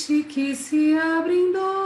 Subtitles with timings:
[0.00, 1.76] ardente que se abre em dores,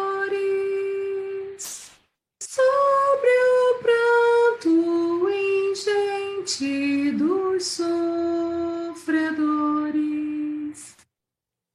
[2.41, 9.05] sobre o pranto ingente dos sofredores.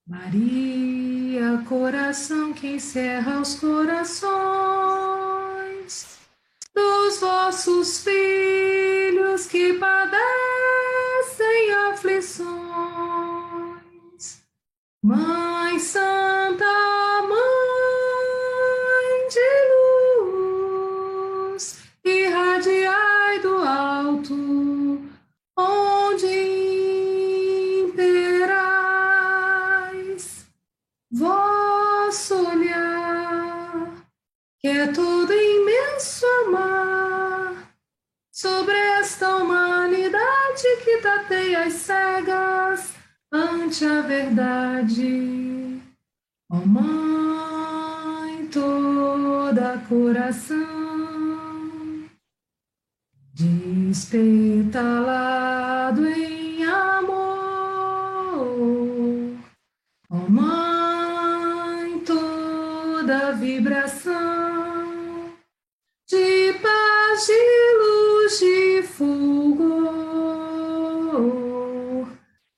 [0.08, 4.39] Maria, coração que encerra os corações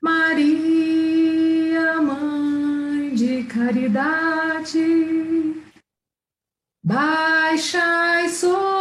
[0.01, 4.81] Maria, Mãe de caridade,
[6.83, 8.80] baixai sobre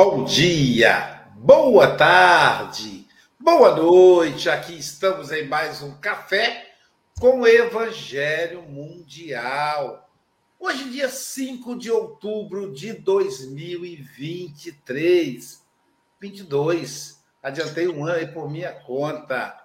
[0.00, 3.04] Bom dia, boa tarde,
[3.36, 4.48] boa noite.
[4.48, 6.70] Aqui estamos em mais um café
[7.18, 10.08] com o Evangelho Mundial.
[10.56, 15.64] Hoje, dia 5 de outubro de 2023.
[16.20, 17.20] 22.
[17.42, 19.60] Adiantei um ano aí por minha conta.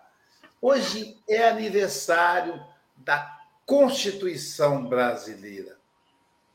[0.60, 2.60] Hoje é aniversário
[2.98, 5.78] da Constituição Brasileira.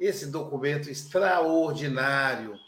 [0.01, 2.59] Esse documento extraordinário,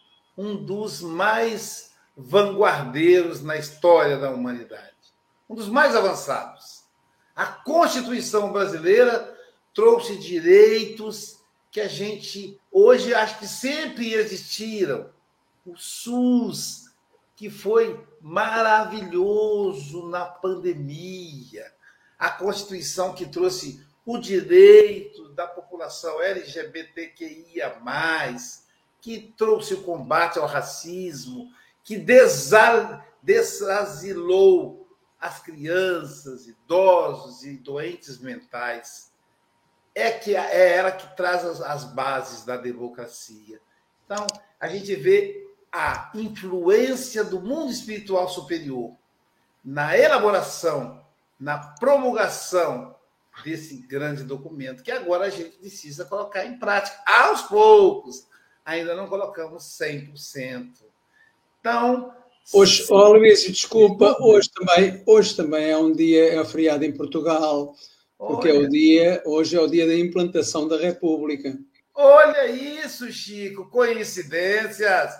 [0.41, 4.97] um dos mais vanguardeiros na história da humanidade,
[5.47, 6.85] um dos mais avançados.
[7.37, 9.37] A Constituição Brasileira
[9.75, 15.11] trouxe direitos que a gente hoje acho que sempre existiram.
[15.67, 16.87] O SUS,
[17.37, 21.70] que foi maravilhoso na pandemia.
[22.19, 27.79] A Constituição que trouxe o direito da população LGBTQIA,
[29.00, 31.50] que trouxe o combate ao racismo,
[31.82, 31.97] que
[33.23, 34.88] desasilou
[35.19, 39.11] as crianças, idosos e doentes mentais
[39.94, 43.61] é que é ela que traz as, as bases da democracia.
[44.05, 44.26] Então,
[44.58, 48.97] a gente vê a influência do mundo espiritual superior
[49.64, 51.05] na elaboração,
[51.38, 52.97] na promulgação
[53.44, 58.26] desse grande documento, que agora a gente precisa colocar em prática, aos poucos.
[58.65, 60.71] Ainda não colocamos 100%.
[61.59, 62.15] Então.
[62.53, 66.93] Hoje, oh, Luís, desculpa, hoje também, hoje também é um dia, é um feriado em
[66.93, 67.77] Portugal.
[68.19, 71.59] Porque é o dia, hoje é o dia da implantação da República.
[71.95, 75.15] Olha isso, Chico, coincidências.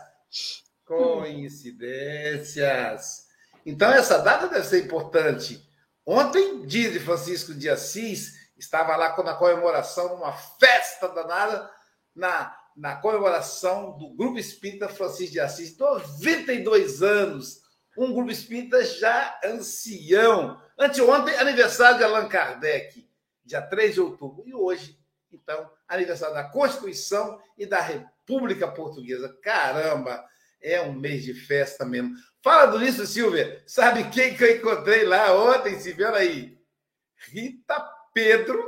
[0.85, 3.27] Coincidências.
[3.65, 5.67] Então, essa data deve ser importante,
[6.13, 11.71] Ontem, dia de Francisco de Assis, estava lá na comemoração, numa festa danada,
[12.13, 17.63] na, na comemoração do Grupo Espírita Francisco de Assis, 92 anos,
[17.97, 20.61] um grupo espírita já ancião.
[20.79, 23.07] Anteontem, aniversário de Allan Kardec,
[23.45, 24.43] dia 3 de outubro.
[24.47, 24.99] E hoje,
[25.31, 29.37] então, aniversário da Constituição e da República Portuguesa.
[29.43, 30.25] Caramba,
[30.63, 32.15] é um mês de festa mesmo.
[32.43, 33.63] Fala do isso, Silvia.
[33.67, 36.09] Sabe quem que eu encontrei lá ontem, Silvia?
[36.09, 36.59] Olha aí.
[37.17, 37.79] Rita
[38.15, 38.67] Pedro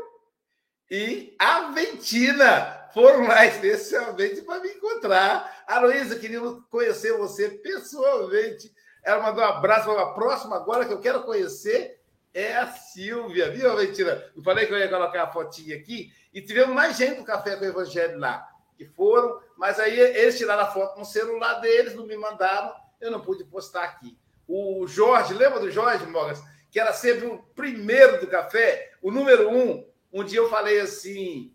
[0.90, 5.64] e Aventina foram lá especialmente para me encontrar.
[5.66, 6.40] A Luísa, queria
[6.70, 8.72] conhecer você pessoalmente.
[9.02, 12.02] Ela mandou um abraço para a próxima agora que eu quero conhecer
[12.34, 14.22] é a Silvia, viu, Aventina?
[14.34, 17.56] Eu falei que eu ia colocar a fotinha aqui e tivemos mais gente do Café
[17.56, 21.94] com o Evangelho lá, que foram, mas aí eles tiraram a foto no celular deles,
[21.94, 24.16] não me mandaram, eu não pude postar aqui.
[24.48, 26.42] O Jorge, lembra do Jorge, Mogas?
[26.70, 29.86] Que era sempre o primeiro do café, o número um.
[30.10, 31.51] Um dia eu falei assim: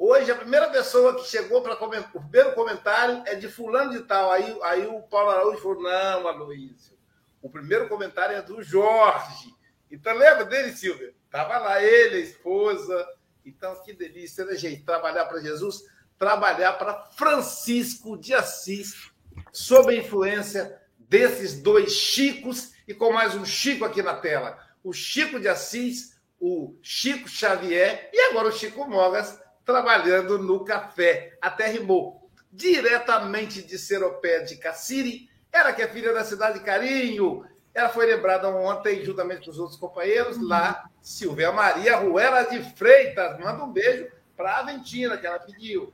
[0.00, 4.00] hoje a primeira pessoa que chegou para comentar, o primeiro comentário é de fulano de
[4.00, 4.32] tal.
[4.32, 6.98] Aí, aí o Paulo Araújo falou: não, Aloysio,
[7.42, 9.54] o primeiro comentário é do Jorge.
[9.90, 11.12] Então lembra dele, Silvia?
[11.26, 13.06] Estava lá ele, a esposa.
[13.44, 14.82] Então, que delícia, né, gente?
[14.82, 15.84] Trabalhar para Jesus,
[16.18, 19.10] trabalhar para Francisco de Assis,
[19.52, 24.58] sob a influência desses dois Chicos e com mais um Chico aqui na tela.
[24.82, 29.38] O Chico de Assis, o Chico Xavier e agora o Chico Mogas
[29.70, 31.36] trabalhando no café.
[31.40, 32.28] Até rimou.
[32.52, 38.06] Diretamente de Seropé de Cassiri, ela que é filha da cidade de Carinho, ela foi
[38.06, 43.38] lembrada ontem, juntamente com os outros companheiros, lá, Silvia Maria Ruela de Freitas.
[43.38, 45.92] Manda um beijo para a Aventina, que ela pediu.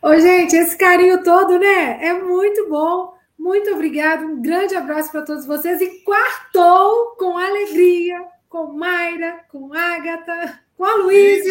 [0.00, 2.06] Ô, gente, esse carinho todo, né?
[2.06, 3.14] É muito bom.
[3.36, 4.24] Muito obrigada.
[4.24, 5.80] Um grande abraço para todos vocês.
[5.80, 11.50] E quartou com alegria, com Mayra, com Ágata, com a Luísa.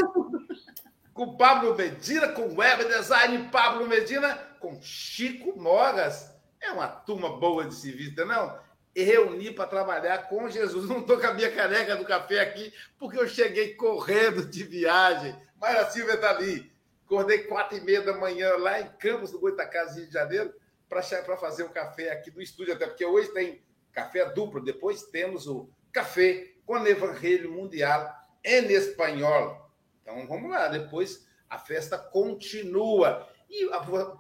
[1.13, 6.33] Com Pablo Medina, com Web Design Pablo Medina, com Chico Mogas.
[6.59, 8.57] É uma turma boa de serviço, não?
[8.95, 10.87] e reuni para trabalhar com Jesus.
[10.87, 15.35] Não estou com a minha caneca do café aqui, porque eu cheguei correndo de viagem.
[15.59, 16.71] Mas a Silvia está ali.
[17.05, 20.53] Acordei quatro e meia da manhã lá em Campos do Goitacazes, Rio de Janeiro,
[20.87, 23.61] para fazer o café aqui do estúdio, até porque hoje tem
[23.91, 28.11] café duplo, depois temos o café com Evangelho Mundial
[28.43, 29.62] em espanhol.
[30.03, 33.27] Então vamos lá, depois a festa continua.
[33.49, 33.67] E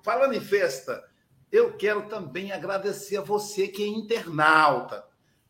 [0.03, 1.03] falando em festa,
[1.51, 5.05] eu quero também agradecer a você que é internauta.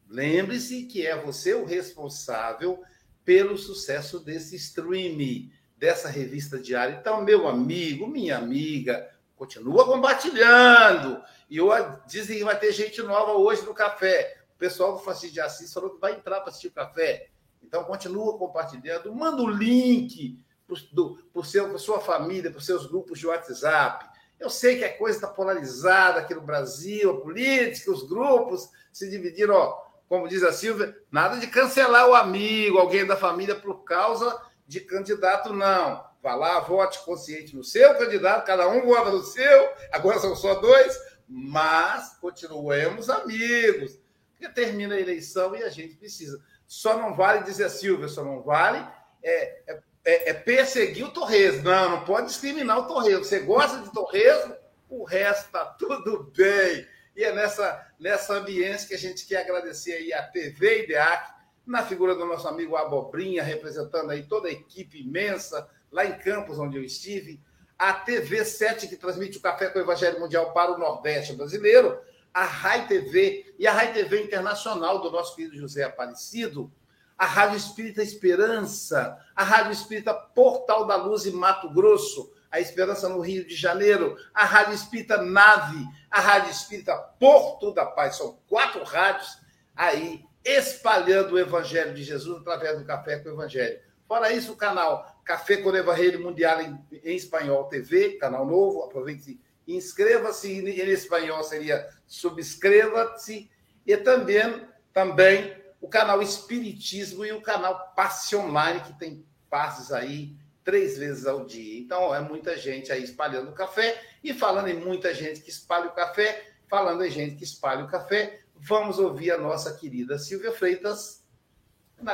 [0.09, 2.83] Lembre-se que é você o responsável
[3.23, 6.97] pelo sucesso desse stream, dessa revista diária.
[6.99, 11.21] Então, meu amigo, minha amiga, continua compartilhando.
[11.49, 14.37] E hoje dizem que vai ter gente nova hoje no café.
[14.55, 17.29] O pessoal do Francisco de Assis falou que vai entrar para assistir o café.
[17.73, 19.11] Então, continua compartilhando.
[19.15, 20.37] Manda o link
[20.67, 24.05] para sua família, para os seus grupos de WhatsApp.
[24.39, 29.09] Eu sei que a coisa está polarizada aqui no Brasil, a política, os grupos se
[29.09, 33.83] dividiram, ó, como diz a Silvia, nada de cancelar o amigo, alguém da família por
[33.83, 36.05] causa de candidato, não.
[36.21, 40.53] Vá lá, vote consciente no seu candidato, cada um vota no seu, agora são só
[40.55, 40.95] dois,
[41.27, 43.97] mas continuemos amigos.
[44.29, 46.39] Porque termina a eleição e a gente precisa.
[46.81, 48.85] Só não vale dizer Silvia, só não vale
[49.21, 51.63] é, é é, é perseguir o torresmo.
[51.63, 53.23] Não, não pode discriminar o torresmo.
[53.23, 54.55] Você gosta de torresmo,
[54.89, 56.85] o resto está tudo bem.
[57.15, 61.33] E é nessa, nessa ambiência que a gente quer agradecer aí a TV IDEAC,
[61.65, 66.59] na figura do nosso amigo Abobrinha, representando aí toda a equipe imensa, lá em Campos,
[66.59, 67.39] onde eu estive,
[67.79, 71.97] a TV 7, que transmite o Café com o Evangelho Mundial para o Nordeste brasileiro,
[72.33, 76.71] a Rai TV e a Rai TV Internacional do nosso querido José Aparecido,
[77.17, 83.07] a Rádio Espírita Esperança, a Rádio Espírita Portal da Luz em Mato Grosso, a Esperança
[83.07, 88.15] no Rio de Janeiro, a Rádio Espírita Nave, a Rádio Espírita Porto da Paz.
[88.15, 89.37] São quatro rádios
[89.75, 93.79] aí espalhando o Evangelho de Jesus através do Café com o Evangelho.
[94.07, 98.83] Fora isso, o canal Café com o Evangelho Mundial em, em Espanhol TV, canal novo,
[98.83, 100.51] aproveite inscreva-se.
[100.51, 103.49] Em espanhol seria subscreva-se.
[103.85, 110.35] E também, também o canal Espiritismo e o canal Passe Online, que tem passes aí
[110.63, 111.79] três vezes ao dia.
[111.79, 114.01] Então, é muita gente aí espalhando o café.
[114.23, 117.87] E falando em muita gente que espalha o café, falando em gente que espalha o
[117.87, 121.21] café, vamos ouvir a nossa querida Silvia Freitas.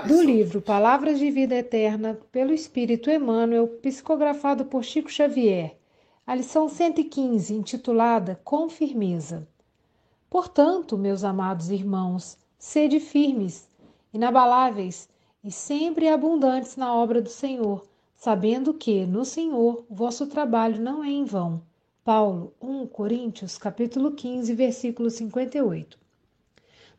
[0.08, 5.79] Do livro Palavras de Vida Eterna, pelo Espírito Emmanuel, psicografado por Chico Xavier.
[6.30, 9.48] A lição 115, intitulada Com Firmeza.
[10.30, 13.68] Portanto, meus amados irmãos, Sede firmes,
[14.14, 15.10] inabaláveis
[15.44, 17.84] e sempre abundantes na obra do Senhor,
[18.16, 21.64] sabendo que no Senhor vosso trabalho não é em vão.
[22.04, 25.98] Paulo, 1 Coríntios, capítulo 15, versículo 58.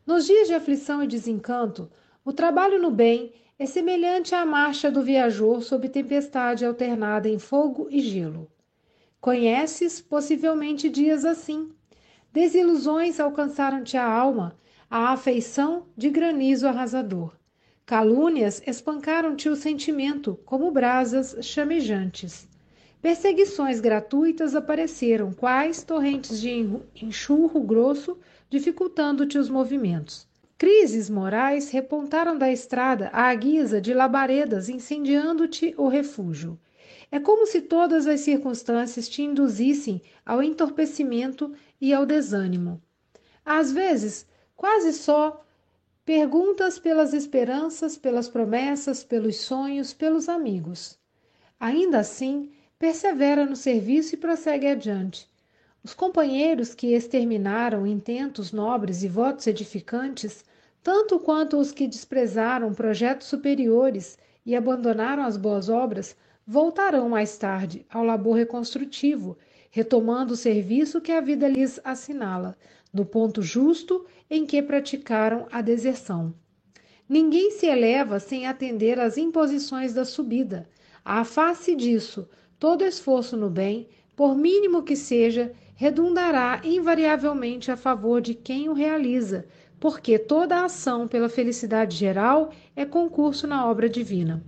[0.05, 1.89] Nos dias de aflição e desencanto,
[2.25, 7.87] o trabalho no bem é semelhante à marcha do viajor sob tempestade alternada em fogo
[7.89, 8.49] e gelo.
[9.21, 11.69] Conheces possivelmente dias assim.
[12.33, 14.57] Desilusões alcançaram-te a alma,
[14.89, 17.31] a afeição de granizo arrasador.
[17.85, 22.47] Calúnias espancaram-te o sentimento como brasas chamejantes.
[22.99, 26.49] Perseguições gratuitas apareceram, quais torrentes de
[26.95, 28.17] enxurro grosso,
[28.49, 30.27] dificultando-te os movimentos.
[30.57, 36.59] Crises morais repontaram da estrada à guisa de labaredas, incendiando-te o refúgio.
[37.11, 42.81] É como se todas as circunstâncias te induzissem ao entorpecimento e ao desânimo.
[43.43, 44.25] Às vezes,
[44.55, 45.45] quase só,
[46.05, 50.97] perguntas pelas esperanças, pelas promessas, pelos sonhos, pelos amigos.
[51.59, 55.29] Ainda assim, persevera no serviço e prossegue adiante.
[55.83, 60.45] Os companheiros que exterminaram intentos nobres e votos edificantes,
[60.81, 66.15] tanto quanto os que desprezaram projetos superiores e abandonaram as boas obras,
[66.51, 69.37] voltarão mais tarde ao labor reconstrutivo,
[69.69, 72.57] retomando o serviço que a vida lhes assinala,
[72.93, 76.33] no ponto justo em que praticaram a deserção.
[77.07, 80.67] Ninguém se eleva sem atender às imposições da subida.
[81.05, 82.27] À face disso,
[82.59, 88.73] todo esforço no bem, por mínimo que seja, redundará invariavelmente a favor de quem o
[88.73, 89.45] realiza,
[89.79, 94.43] porque toda ação pela felicidade geral é concurso na obra divina.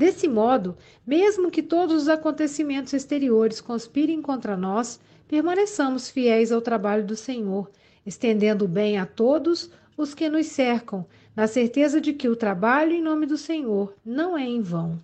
[0.00, 7.04] Desse modo, mesmo que todos os acontecimentos exteriores conspirem contra nós, permaneçamos fiéis ao trabalho
[7.04, 7.70] do Senhor,
[8.06, 11.04] estendendo o bem a todos os que nos cercam,
[11.36, 14.98] na certeza de que o trabalho em nome do Senhor não é em vão.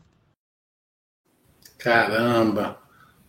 [1.76, 2.78] Caramba!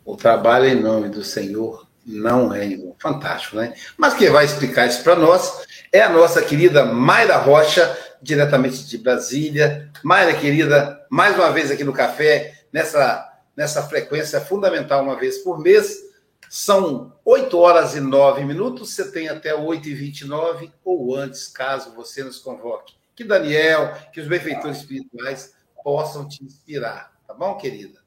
[0.05, 2.95] O trabalho em nome do Senhor não é em vão.
[2.97, 3.73] Fantástico, né?
[3.97, 8.97] Mas quem vai explicar isso para nós é a nossa querida Mayra Rocha, diretamente de
[8.97, 9.91] Brasília.
[10.01, 15.59] Mayra, querida, mais uma vez aqui no Café, nessa, nessa frequência fundamental, uma vez por
[15.59, 16.05] mês.
[16.49, 21.93] São 8 horas e 9 minutos, você tem até 8 e 29 ou antes, caso
[21.93, 22.95] você nos convoque.
[23.15, 27.99] Que Daniel, que os benfeitores espirituais possam te inspirar, tá bom, querida?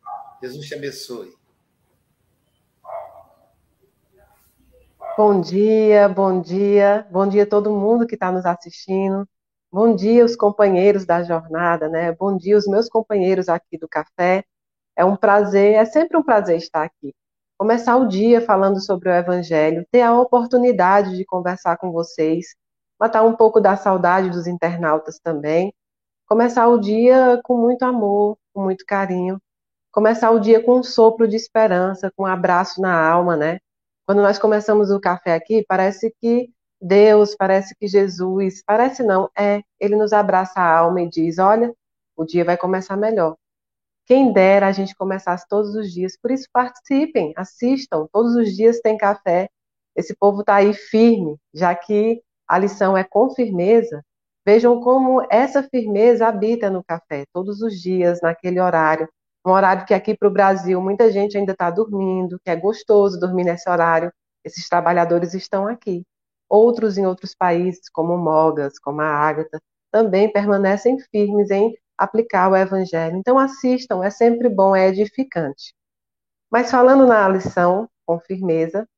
[0.42, 1.35] Jesus te abençoe.
[5.19, 9.28] Bom dia, bom dia, bom dia a todo mundo que está nos assistindo.
[9.73, 12.11] Bom dia, os companheiros da jornada, né?
[12.12, 14.45] Bom dia, os meus companheiros aqui do café.
[14.97, 17.15] É um prazer, é sempre um prazer estar aqui.
[17.57, 22.57] Começar o dia falando sobre o Evangelho, ter a oportunidade de conversar com vocês,
[22.99, 25.73] matar um pouco da saudade dos internautas também.
[26.27, 29.41] Começar o dia com muito amor, com muito carinho.
[29.93, 33.61] Começar o dia com um sopro de esperança, com um abraço na alma, né?
[34.05, 36.50] Quando nós começamos o café aqui, parece que
[36.81, 41.75] Deus, parece que Jesus, parece não, é, ele nos abraça a alma e diz: Olha,
[42.17, 43.37] o dia vai começar melhor.
[44.07, 48.81] Quem dera a gente começasse todos os dias, por isso participem, assistam, todos os dias
[48.81, 49.49] tem café.
[49.95, 54.03] Esse povo está aí firme, já que a lição é com firmeza.
[54.45, 59.09] Vejam como essa firmeza habita no café, todos os dias, naquele horário.
[59.47, 63.21] Um horário que aqui para o Brasil muita gente ainda está dormindo, que é gostoso
[63.21, 64.13] dormir nesse horário.
[64.45, 66.05] Esses trabalhadores estão aqui.
[66.50, 72.57] Outros em outros países, como Mogas, como a Ágata, também permanecem firmes em aplicar o
[72.57, 73.16] evangelho.
[73.16, 75.73] Então assistam, é sempre bom, é edificante.
[76.50, 78.88] Mas falando na lição com firmeza,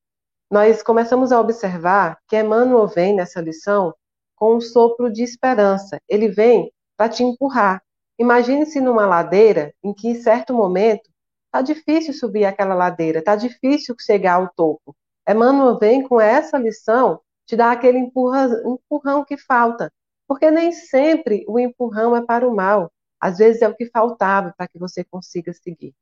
[0.50, 3.94] nós começamos a observar que Emmanuel vem nessa lição
[4.36, 5.98] com um sopro de esperança.
[6.08, 7.82] Ele vem para te empurrar.
[8.18, 11.10] Imagine-se numa ladeira em que, em certo momento,
[11.46, 14.96] está difícil subir aquela ladeira, está difícil chegar ao topo.
[15.28, 19.92] Emmanuel vem com essa lição te dá aquele empurra, empurrão que falta.
[20.26, 22.92] Porque nem sempre o empurrão é para o mal.
[23.20, 25.94] Às vezes é o que faltava para que você consiga seguir.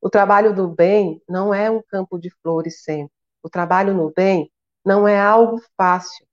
[0.00, 3.14] O trabalho do bem não é um campo de flores sempre.
[3.42, 4.50] O trabalho no bem
[4.84, 6.26] não é algo fácil.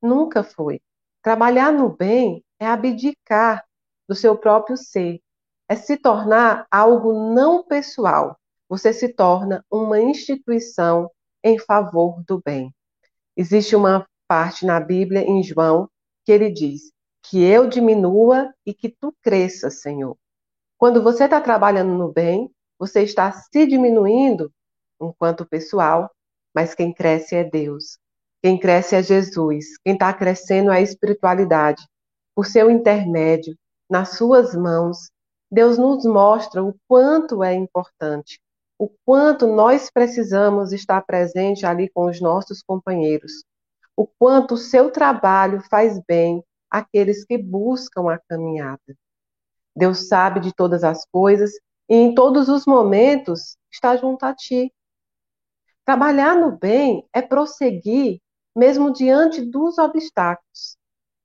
[0.00, 0.80] Nunca foi.
[1.22, 3.64] Trabalhar no bem é abdicar
[4.08, 5.20] do seu próprio ser.
[5.68, 8.36] É se tornar algo não pessoal.
[8.68, 11.10] Você se torna uma instituição
[11.44, 12.74] em favor do bem.
[13.36, 15.88] Existe uma parte na Bíblia, em João,
[16.24, 20.16] que ele diz: Que eu diminua e que tu cresças, Senhor.
[20.78, 24.52] Quando você está trabalhando no bem, você está se diminuindo
[25.00, 26.10] enquanto pessoal,
[26.54, 27.98] mas quem cresce é Deus.
[28.42, 29.78] Quem cresce é Jesus.
[29.84, 31.86] Quem está crescendo é a espiritualidade.
[32.34, 33.54] por seu intermédio,
[33.90, 35.10] nas suas mãos,
[35.50, 38.40] Deus nos mostra o quanto é importante,
[38.82, 43.44] o quanto nós precisamos estar presente ali com os nossos companheiros,
[43.96, 48.80] o quanto o seu trabalho faz bem àqueles que buscam a caminhada.
[49.76, 51.52] Deus sabe de todas as coisas
[51.88, 54.74] e em todos os momentos está junto a ti.
[55.84, 58.20] Trabalhar no bem é prosseguir
[58.52, 60.76] mesmo diante dos obstáculos.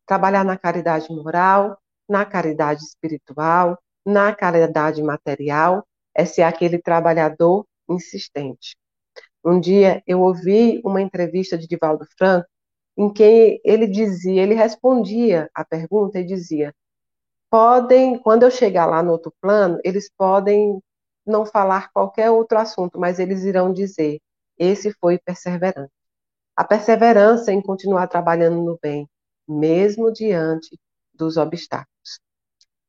[0.05, 1.75] Trabalhar na caridade moral,
[2.07, 5.86] na caridade espiritual, na caridade material,
[6.17, 8.75] é ser aquele trabalhador insistente.
[9.45, 12.47] Um dia eu ouvi uma entrevista de Divaldo Franco
[12.97, 16.73] em que ele dizia, ele respondia a pergunta e dizia:
[17.49, 20.81] podem, quando eu chegar lá no outro plano, eles podem
[21.25, 24.19] não falar qualquer outro assunto, mas eles irão dizer:
[24.57, 25.91] esse foi perseverante.
[26.55, 29.07] A perseverança em continuar trabalhando no bem,
[29.47, 30.77] mesmo diante
[31.13, 32.19] dos obstáculos.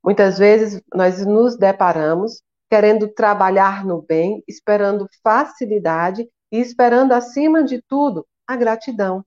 [0.02, 7.82] Muitas vezes nós nos deparamos querendo trabalhar no bem, esperando facilidade e esperando, acima de
[7.82, 9.25] tudo, a gratidão.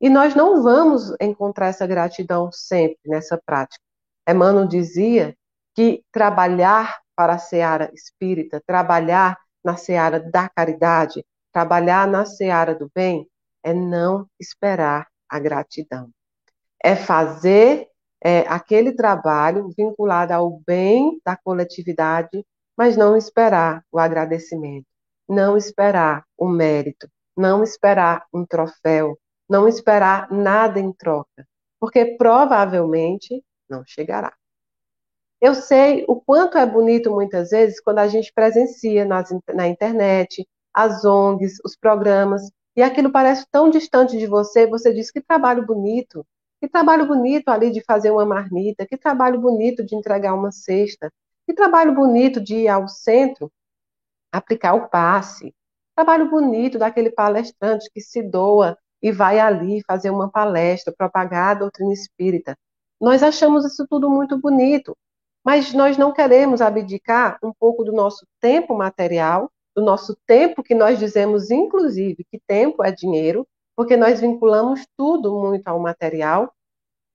[0.00, 3.82] E nós não vamos encontrar essa gratidão sempre nessa prática.
[4.28, 5.36] Emmanuel dizia
[5.74, 12.90] que trabalhar para a seara espírita, trabalhar na seara da caridade, trabalhar na seara do
[12.94, 13.28] bem,
[13.62, 16.10] é não esperar a gratidão.
[16.82, 17.88] É fazer
[18.22, 22.44] é, aquele trabalho vinculado ao bem da coletividade,
[22.78, 24.86] mas não esperar o agradecimento,
[25.28, 29.18] não esperar o mérito, não esperar um troféu,
[29.50, 31.44] não esperar nada em troca,
[31.80, 34.32] porque provavelmente não chegará.
[35.40, 40.46] Eu sei o quanto é bonito muitas vezes quando a gente presencia nas, na internet
[40.72, 42.42] as ONGs, os programas,
[42.76, 46.24] e aquilo parece tão distante de você, você diz que trabalho bonito,
[46.60, 51.10] que trabalho bonito ali de fazer uma marmita, que trabalho bonito de entregar uma cesta,
[51.48, 53.50] que trabalho bonito de ir ao centro
[54.30, 55.54] aplicar o passe,
[55.96, 61.60] trabalho bonito daquele palestrante que se doa e vai ali fazer uma palestra, propagar a
[61.60, 62.54] doutrina espírita.
[63.00, 64.94] Nós achamos isso tudo muito bonito,
[65.42, 70.74] mas nós não queremos abdicar um pouco do nosso tempo material do nosso tempo, que
[70.74, 76.52] nós dizemos, inclusive, que tempo é dinheiro, porque nós vinculamos tudo muito ao material,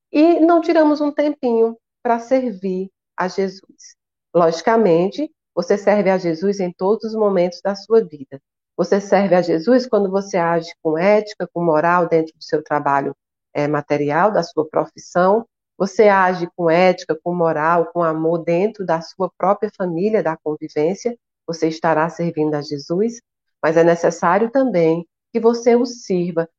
[0.10, 3.98] e não tiramos um tempinho para servir a Jesus.
[4.34, 8.41] Logicamente, você serve a Jesus em todos os momentos da sua vida.
[8.76, 13.15] Você serve a Jesus quando você age com ética, com moral dentro do seu trabalho
[13.54, 15.46] é, material, da sua profissão.
[15.78, 21.15] Você age com ética, com moral, com amor dentro da sua própria família, da convivência
[21.46, 23.22] você estará servindo a Jesus,
[23.62, 26.50] mas é necessário também que você o sirva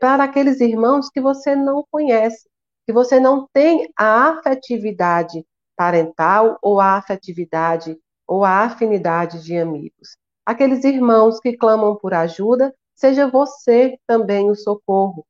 [0.00, 2.48] para aqueles irmãos que você não conhece,
[2.86, 5.44] que você não tem a afetividade
[5.76, 10.16] parental ou a afetividade ou a afinidade de amigos.
[10.46, 15.26] Aqueles irmãos que clamam por ajuda, seja você também o socorro.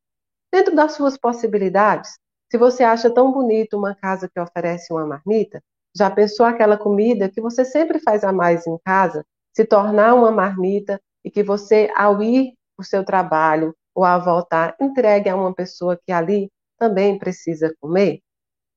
[0.53, 2.19] Dentro das suas possibilidades,
[2.51, 5.63] se você acha tão bonito uma casa que oferece uma marmita,
[5.97, 10.31] já pensou aquela comida que você sempre faz a mais em casa, se tornar uma
[10.31, 15.37] marmita e que você, ao ir para o seu trabalho ou ao voltar, entregue a
[15.37, 18.21] uma pessoa que ali também precisa comer?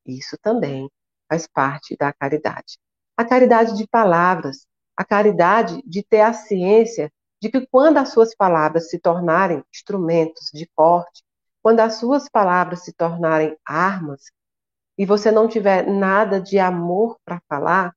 [0.06, 0.88] Isso também
[1.30, 2.78] faz parte da caridade.
[3.16, 7.12] A caridade de palavras, a caridade de ter a ciência
[7.42, 11.24] de que quando as suas palavras se tornarem instrumentos de corte,
[11.62, 14.32] quando as suas palavras se tornarem armas,
[14.98, 17.96] e você não tiver nada de amor para falar,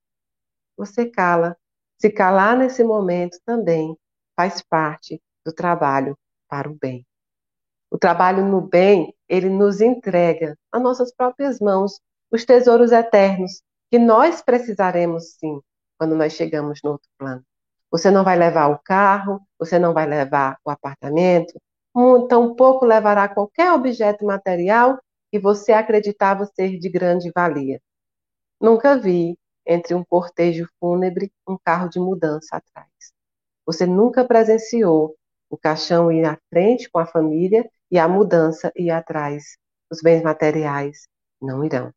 [0.77, 1.57] você cala.
[1.97, 3.97] Se calar nesse momento também
[4.35, 6.17] faz parte do trabalho
[6.47, 7.05] para o bem.
[7.89, 11.99] O trabalho no bem, ele nos entrega a nossas próprias mãos
[12.31, 15.61] os tesouros eternos que nós precisaremos sim
[15.97, 17.43] quando nós chegamos no outro plano.
[17.91, 21.53] Você não vai levar o carro, você não vai levar o apartamento,
[22.29, 24.97] tampouco levará qualquer objeto material
[25.29, 27.81] que você acreditava ser de grande valia.
[28.59, 32.89] Nunca vi, entre um cortejo fúnebre, um carro de mudança atrás.
[33.65, 35.15] Você nunca presenciou
[35.49, 39.57] o caixão ir à frente com a família e a mudança ir atrás.
[39.91, 41.07] Os bens materiais
[41.41, 41.93] não irão.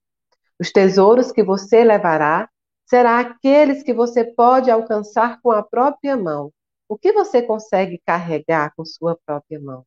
[0.65, 2.49] Os tesouros que você levará
[2.87, 6.51] serão aqueles que você pode alcançar com a própria mão.
[6.89, 9.85] O que você consegue carregar com sua própria mão?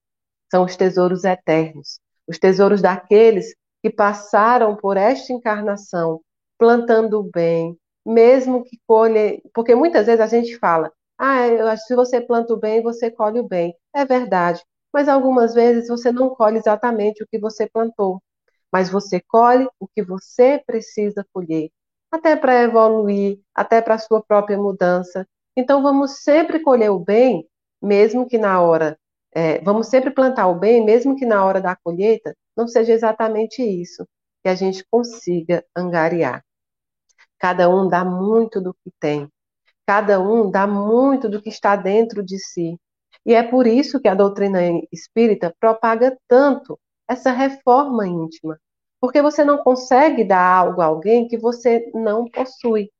[0.52, 6.22] São os tesouros eternos, os tesouros daqueles que passaram por esta encarnação
[6.60, 12.22] plantando o bem, mesmo que colhe, porque muitas vezes a gente fala, ah, se você
[12.22, 13.76] planta o bem, você colhe o bem.
[13.96, 14.64] É verdade,
[14.94, 18.22] mas algumas vezes você não colhe exatamente o que você plantou.
[18.78, 21.72] Mas você colhe o que você precisa colher,
[22.12, 25.28] até para evoluir, até para a sua própria mudança.
[25.56, 27.50] Então, vamos sempre colher o bem,
[27.82, 28.96] mesmo que na hora,
[29.34, 33.64] é, vamos sempre plantar o bem, mesmo que na hora da colheita não seja exatamente
[33.64, 34.08] isso,
[34.44, 36.46] que a gente consiga angariar.
[37.40, 39.28] Cada um dá muito do que tem,
[39.88, 42.80] cada um dá muito do que está dentro de si.
[43.26, 44.60] E é por isso que a doutrina
[44.92, 48.60] espírita propaga tanto essa reforma íntima,
[49.00, 52.92] porque você não consegue dar algo a alguém que você não possui.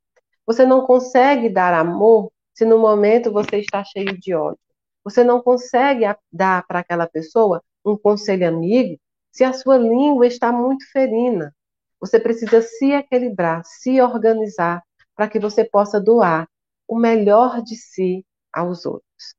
[0.46, 4.60] Você não consegue dar amor se no momento você está cheio de ódio.
[5.04, 9.00] Você não consegue dar para aquela pessoa um conselho amigo
[9.32, 11.54] se a sua língua está muito ferina.
[12.00, 14.84] Você precisa se equilibrar, se organizar,
[15.16, 16.48] para que você possa doar
[16.88, 19.36] o melhor de si aos outros.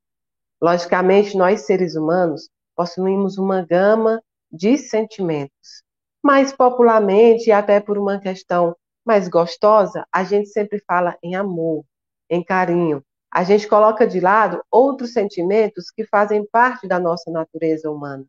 [0.61, 5.83] Logicamente, nós seres humanos possuímos uma gama de sentimentos.
[6.23, 11.83] Mais popularmente, e até por uma questão mais gostosa, a gente sempre fala em amor,
[12.29, 13.03] em carinho.
[13.31, 18.25] A gente coloca de lado outros sentimentos que fazem parte da nossa natureza humana.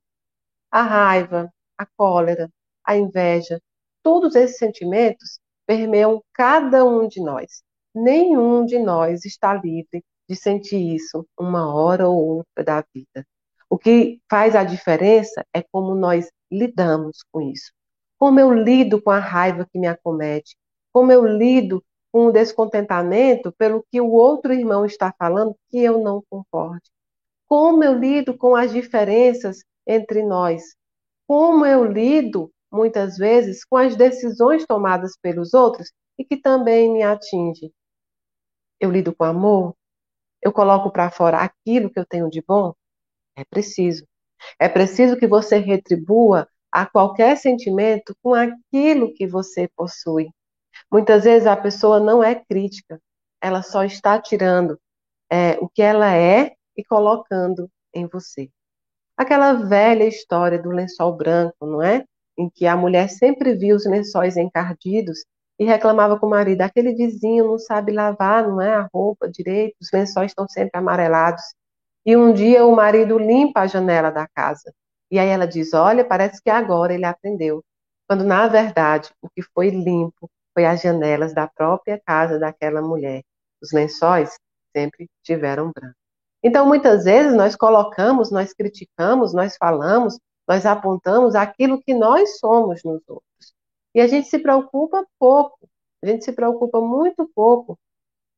[0.71, 2.51] A raiva, a cólera,
[2.85, 3.61] a inveja,
[4.03, 7.63] todos esses sentimentos permeiam cada um de nós.
[7.95, 13.27] Nenhum de nós está livre de sentir isso uma hora ou outra da vida.
[13.69, 17.73] O que faz a diferença é como nós lidamos com isso.
[18.21, 20.55] Como eu lido com a raiva que me acomete,
[20.93, 26.03] como eu lido com o descontentamento pelo que o outro irmão está falando que eu
[26.03, 26.91] não concorde.
[27.49, 30.77] Como eu lido com as diferenças entre nós.
[31.27, 37.03] Como eu lido, muitas vezes, com as decisões tomadas pelos outros e que também me
[37.03, 37.73] atingem.
[38.79, 39.75] Eu lido com amor?
[40.43, 42.75] Eu coloco para fora aquilo que eu tenho de bom?
[43.35, 44.07] É preciso.
[44.59, 50.29] É preciso que você retribua a qualquer sentimento com aquilo que você possui.
[50.91, 53.01] Muitas vezes a pessoa não é crítica,
[53.41, 54.79] ela só está tirando
[55.31, 58.51] é, o que ela é e colocando em você.
[59.17, 62.05] Aquela velha história do lençol branco, não é?
[62.39, 65.25] Em que a mulher sempre via os lençóis encardidos
[65.59, 68.73] e reclamava com o marido: aquele vizinho não sabe lavar, não é?
[68.75, 71.43] A roupa direito, os lençóis estão sempre amarelados.
[72.05, 74.73] E um dia o marido limpa a janela da casa.
[75.11, 77.65] E aí ela diz: Olha, parece que agora ele aprendeu.
[78.09, 83.23] Quando na verdade o que foi limpo foi as janelas da própria casa daquela mulher.
[83.63, 84.37] Os lençóis
[84.75, 85.95] sempre tiveram branco.
[86.43, 90.19] Então, muitas vezes nós colocamos, nós criticamos, nós falamos,
[90.49, 93.55] nós apontamos aquilo que nós somos nos outros.
[93.95, 95.69] E a gente se preocupa pouco,
[96.03, 97.79] a gente se preocupa muito pouco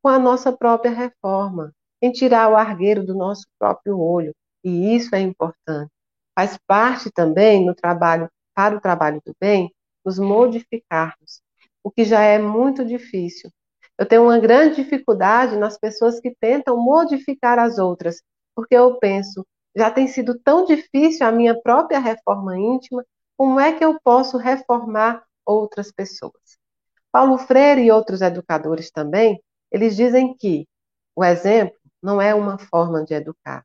[0.03, 4.35] com a nossa própria reforma, em tirar o argueiro do nosso próprio olho.
[4.65, 5.93] E isso é importante.
[6.35, 9.73] Faz parte também no trabalho, para o trabalho do bem,
[10.05, 11.43] nos modificarmos,
[11.83, 13.51] o que já é muito difícil.
[13.99, 18.23] Eu tenho uma grande dificuldade nas pessoas que tentam modificar as outras,
[18.55, 23.05] porque eu penso, já tem sido tão difícil a minha própria reforma íntima,
[23.37, 26.59] como é que eu posso reformar outras pessoas?
[27.11, 29.41] Paulo Freire e outros educadores também,
[29.71, 30.67] eles dizem que
[31.15, 33.65] o exemplo não é uma forma de educar,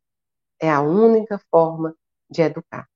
[0.61, 1.95] é a única forma
[2.29, 2.87] de educar.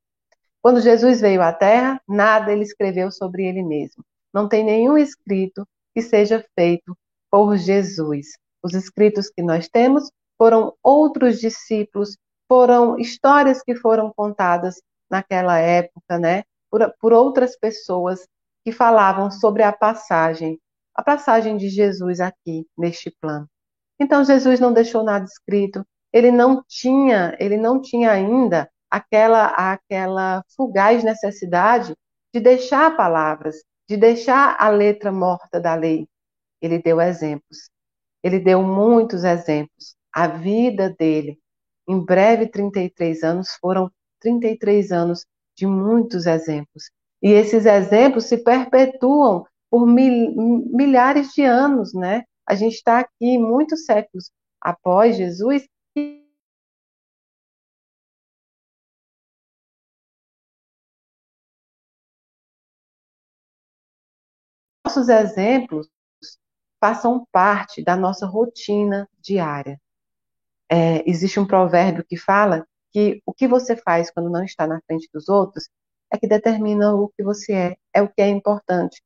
[0.62, 4.04] Quando Jesus veio à Terra, nada ele escreveu sobre ele mesmo.
[4.34, 6.96] Não tem nenhum escrito que seja feito
[7.30, 8.38] por Jesus.
[8.64, 12.18] Os escritos que nós temos foram outros discípulos,
[12.48, 18.26] foram histórias que foram contadas naquela época, né, por, por outras pessoas
[18.64, 20.60] que falavam sobre a passagem,
[20.96, 23.48] a passagem de Jesus aqui neste plano.
[24.00, 30.44] Então Jesus não deixou nada escrito, ele não tinha, ele não tinha ainda aquela aquela
[30.56, 31.96] fugaz necessidade
[32.34, 36.08] de deixar palavras, de deixar a letra morta da lei.
[36.62, 37.70] Ele deu exemplos.
[38.22, 39.96] Ele deu muitos exemplos.
[40.14, 41.40] A vida dele,
[41.88, 45.26] em breve 33 anos, foram 33 anos
[45.56, 46.92] de muitos exemplos.
[47.22, 52.24] E esses exemplos se perpetuam por mil, milhares de anos, né?
[52.46, 55.66] A gente está aqui muitos séculos após Jesus
[64.92, 65.88] nossos exemplos
[66.78, 69.80] façam parte da nossa rotina diária.
[70.70, 74.82] É, existe um provérbio que fala que o que você faz quando não está na
[74.86, 75.70] frente dos outros
[76.12, 79.02] é que determina o que você é, é o que é importante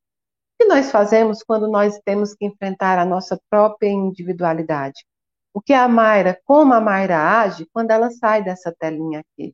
[0.57, 5.05] que nós fazemos quando nós temos que enfrentar a nossa própria individualidade?
[5.53, 9.53] O que a Mayra, como a Mayra age quando ela sai dessa telinha aqui?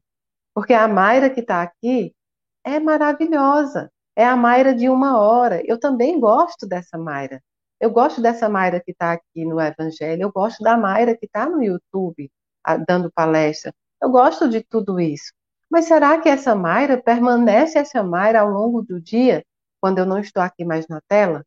[0.53, 2.15] Porque a Mayra que está aqui
[2.63, 3.91] é maravilhosa.
[4.15, 5.61] É a Mayra de uma hora.
[5.65, 7.41] Eu também gosto dessa Mayra.
[7.79, 11.49] Eu gosto dessa Mayra que está aqui no Evangelho, eu gosto da Mayra que está
[11.49, 12.31] no YouTube
[12.87, 13.73] dando palestra.
[14.01, 15.33] Eu gosto de tudo isso.
[15.69, 19.43] Mas será que essa Mayra permanece essa Mayra ao longo do dia,
[19.79, 21.45] quando eu não estou aqui mais na tela?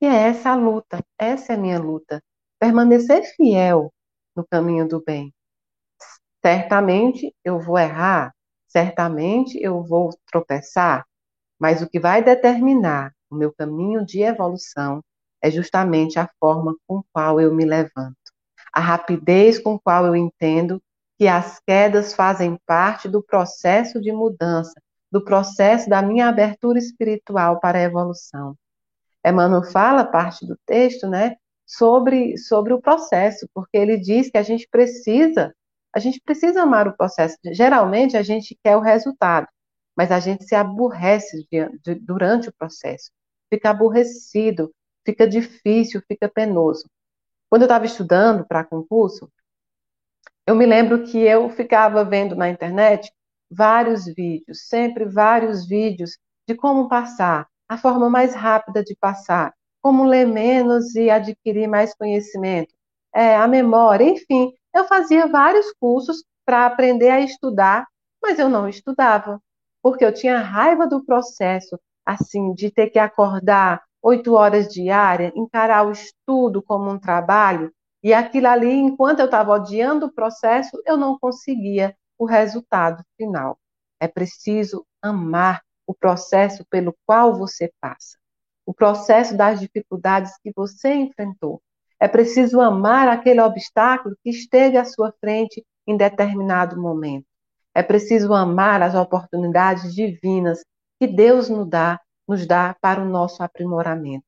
[0.00, 2.22] E é essa a luta, essa é a minha luta.
[2.58, 3.92] Permanecer fiel
[4.34, 5.34] no caminho do bem.
[6.42, 8.32] Certamente eu vou errar,
[8.68, 11.04] certamente eu vou tropeçar,
[11.58, 15.02] mas o que vai determinar o meu caminho de evolução
[15.42, 18.16] é justamente a forma com qual eu me levanto,
[18.72, 20.82] a rapidez com qual eu entendo
[21.18, 27.60] que as quedas fazem parte do processo de mudança, do processo da minha abertura espiritual
[27.60, 28.56] para a evolução.
[29.24, 34.42] Emmanuel fala parte do texto, né, sobre sobre o processo, porque ele diz que a
[34.42, 35.52] gente precisa,
[35.92, 37.36] a gente precisa amar o processo.
[37.52, 39.46] Geralmente a gente quer o resultado,
[39.98, 43.10] mas a gente se aborrece de, de, durante o processo,
[43.52, 44.72] fica aborrecido,
[45.04, 46.88] fica difícil, fica penoso.
[47.50, 49.28] Quando eu estava estudando para concurso,
[50.46, 53.12] eu me lembro que eu ficava vendo na internet
[53.50, 60.04] vários vídeos, sempre vários vídeos de como passar, a forma mais rápida de passar, como
[60.04, 62.72] ler menos e adquirir mais conhecimento,
[63.12, 64.52] é, a memória, enfim.
[64.72, 67.84] Eu fazia vários cursos para aprender a estudar,
[68.22, 69.42] mas eu não estudava,
[69.82, 75.86] porque eu tinha raiva do processo, assim, de ter que acordar oito horas diárias, encarar
[75.86, 80.96] o estudo como um trabalho, e aquilo ali, enquanto eu estava odiando o processo, eu
[80.96, 83.58] não conseguia o resultado final.
[84.00, 88.16] É preciso amar o processo pelo qual você passa,
[88.64, 91.60] o processo das dificuldades que você enfrentou.
[91.98, 97.26] É preciso amar aquele obstáculo que esteve à sua frente em determinado momento.
[97.74, 100.62] É preciso amar as oportunidades divinas
[100.98, 104.26] que Deus nos dá nos dá para o nosso aprimoramento.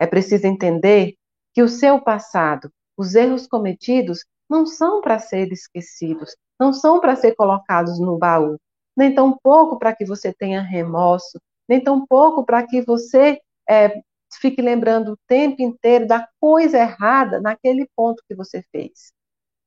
[0.00, 1.14] É preciso entender
[1.52, 7.14] que o seu passado, os erros cometidos, não são para ser esquecidos, não são para
[7.14, 8.58] ser colocados no baú,
[8.96, 14.00] nem tão pouco para que você tenha remorso, nem tão pouco para que você é,
[14.40, 19.12] fique lembrando o tempo inteiro da coisa errada naquele ponto que você fez.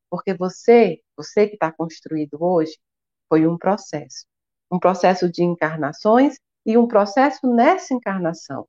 [0.09, 2.77] Porque você, você que está construído hoje,
[3.29, 4.25] foi um processo.
[4.71, 8.67] Um processo de encarnações e um processo nessa encarnação.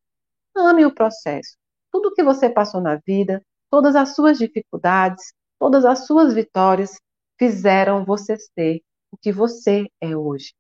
[0.57, 1.57] Ame o processo.
[1.91, 6.99] Tudo que você passou na vida, todas as suas dificuldades, todas as suas vitórias
[7.39, 10.53] fizeram você ser o que você é hoje.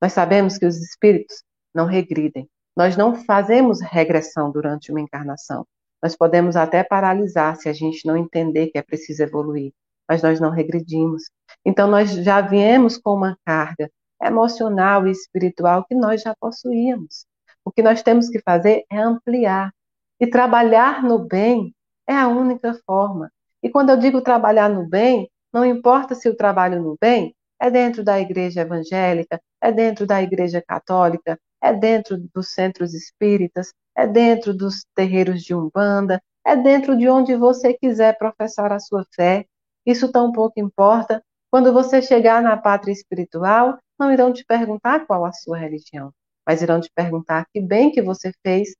[0.00, 1.42] Nós sabemos que os espíritos
[1.74, 2.48] não regridem.
[2.76, 5.66] Nós não fazemos regressão durante uma encarnação.
[6.02, 9.72] Nós podemos até paralisar se a gente não entender que é preciso evoluir,
[10.08, 11.24] mas nós não regredimos.
[11.64, 13.90] Então nós já viemos com uma carga
[14.22, 17.26] emocional e espiritual que nós já possuíamos.
[17.64, 19.72] O que nós temos que fazer é ampliar.
[20.20, 21.74] E trabalhar no bem
[22.06, 23.30] é a única forma.
[23.62, 27.70] E quando eu digo trabalhar no bem, não importa se o trabalho no bem é
[27.70, 34.06] dentro da igreja evangélica, é dentro da igreja católica, é dentro dos centros espíritas, é
[34.06, 39.46] dentro dos terreiros de umbanda, é dentro de onde você quiser professar a sua fé.
[39.86, 41.22] Isso tão pouco importa.
[41.50, 46.12] Quando você chegar na pátria espiritual, não irão te perguntar qual a sua religião,
[46.46, 48.74] mas irão te perguntar que bem que você fez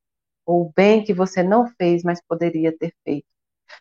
[0.47, 3.27] ou bem que você não fez, mas poderia ter feito.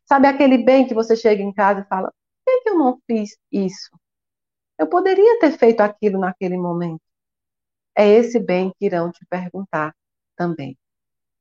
[0.06, 3.00] Sabe aquele bem que você chega em casa e fala: por que, que eu não
[3.08, 3.90] fiz isso?
[4.78, 7.02] Eu poderia ter feito aquilo naquele momento.
[7.96, 9.94] É esse bem que irão te perguntar
[10.36, 10.78] também.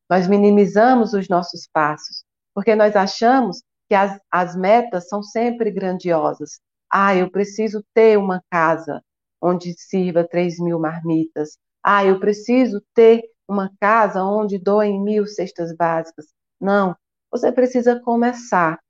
[0.09, 6.59] Nós minimizamos os nossos passos, porque nós achamos que as, as metas são sempre grandiosas.
[6.91, 9.03] Ah, eu preciso ter uma casa,
[9.39, 11.59] onde sirva 3 mil marmitas.
[11.83, 16.25] Ah, eu preciso ter uma casa onde doem mil cestas básicas.
[16.59, 16.97] Não,
[17.31, 18.81] você precisa começar.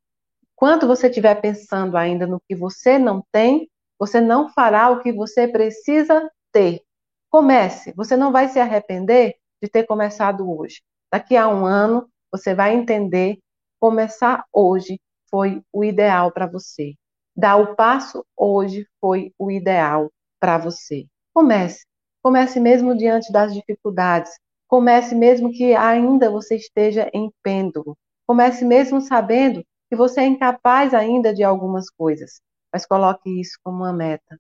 [0.55, 5.13] Quando você estiver pensando ainda no que você não tem, você não fará o que
[5.13, 6.81] você precisa ter.
[7.29, 10.81] Comece, você não vai se arrepender de ter começado hoje.
[11.13, 13.41] Daqui a um ano, você vai entender
[13.83, 16.95] começar hoje foi o ideal para você.
[17.37, 21.05] Dar o passo hoje foi o ideal para você.
[21.35, 21.85] Comece.
[22.23, 24.39] Comece mesmo diante das dificuldades.
[24.69, 27.99] Comece mesmo que ainda você esteja em pêndulo.
[28.25, 32.41] Comece mesmo sabendo que você é incapaz ainda de algumas coisas.
[32.73, 34.39] Mas coloque isso como uma meta.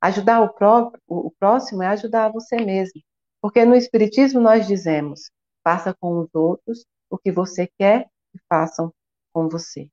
[0.00, 3.02] Ajudar o, próprio, o próximo é ajudar você mesmo.
[3.42, 5.28] Porque no Espiritismo nós dizemos:
[5.64, 8.92] faça com os outros o que você quer que façam
[9.32, 9.88] com você.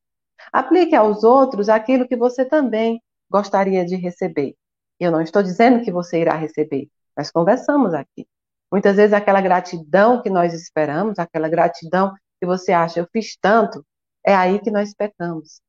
[0.52, 4.56] Aplique aos outros aquilo que você também gostaria de receber.
[5.00, 8.28] Eu não estou dizendo que você irá receber, nós conversamos aqui.
[8.72, 13.86] Muitas vezes aquela gratidão que nós esperamos, aquela gratidão que você acha, eu fiz tanto,
[14.26, 15.62] é aí que nós pecamos.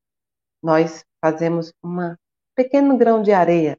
[0.62, 2.14] Nós fazemos um
[2.54, 3.78] pequeno grão de areia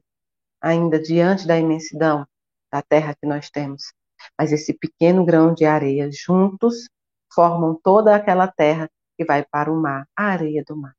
[0.60, 2.26] ainda diante da imensidão
[2.70, 3.92] da terra que nós temos.
[4.38, 6.88] Mas esse pequeno grão de areia juntos
[7.32, 10.94] formam toda aquela terra que vai para o mar, a areia do mar.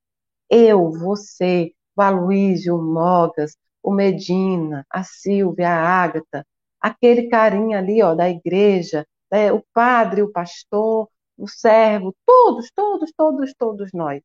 [0.49, 6.45] Eu, você, o Aloysio, o Mogas, o Medina, a Silvia, a Ágata,
[6.79, 13.11] aquele carinha ali, ó, da igreja, né, o padre, o pastor, o servo, todos, todos,
[13.15, 14.21] todos, todos nós.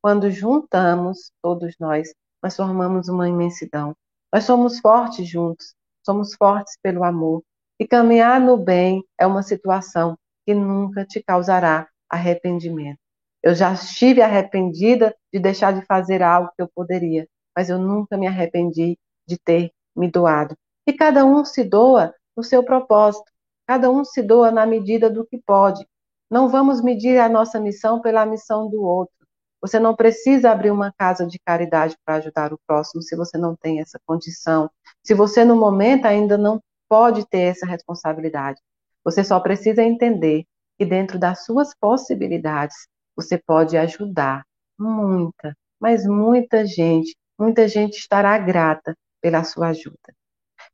[0.00, 3.94] Quando juntamos todos nós, nós formamos uma imensidão.
[4.32, 7.42] Nós somos fortes juntos, somos fortes pelo amor.
[7.78, 10.16] E caminhar no bem é uma situação
[10.46, 12.98] que nunca te causará arrependimento.
[13.42, 18.16] Eu já estive arrependida de deixar de fazer algo que eu poderia, mas eu nunca
[18.16, 20.56] me arrependi de ter me doado.
[20.86, 23.30] E cada um se doa no seu propósito,
[23.66, 25.86] cada um se doa na medida do que pode.
[26.30, 29.14] Não vamos medir a nossa missão pela missão do outro.
[29.60, 33.56] Você não precisa abrir uma casa de caridade para ajudar o próximo se você não
[33.56, 34.70] tem essa condição.
[35.02, 38.60] Se você, no momento, ainda não pode ter essa responsabilidade.
[39.06, 40.44] Você só precisa entender
[40.76, 44.42] que, dentro das suas possibilidades, você pode ajudar
[44.76, 50.12] muita, mas muita gente, muita gente estará grata pela sua ajuda.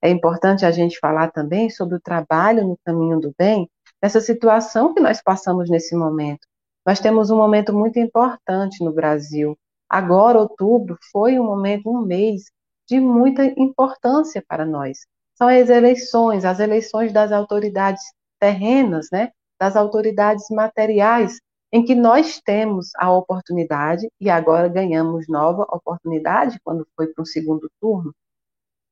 [0.01, 3.69] É importante a gente falar também sobre o trabalho no caminho do bem,
[4.03, 6.49] nessa situação que nós passamos nesse momento.
[6.87, 9.59] Nós temos um momento muito importante no Brasil.
[9.91, 12.45] Agora, outubro, foi um momento, um mês
[12.89, 15.01] de muita importância para nós.
[15.35, 18.03] São as eleições, as eleições das autoridades
[18.43, 19.31] terrenas, né?
[19.57, 21.39] das autoridades materiais,
[21.73, 27.27] em que nós temos a oportunidade, e agora ganhamos nova oportunidade quando foi para o
[27.27, 28.13] segundo turno,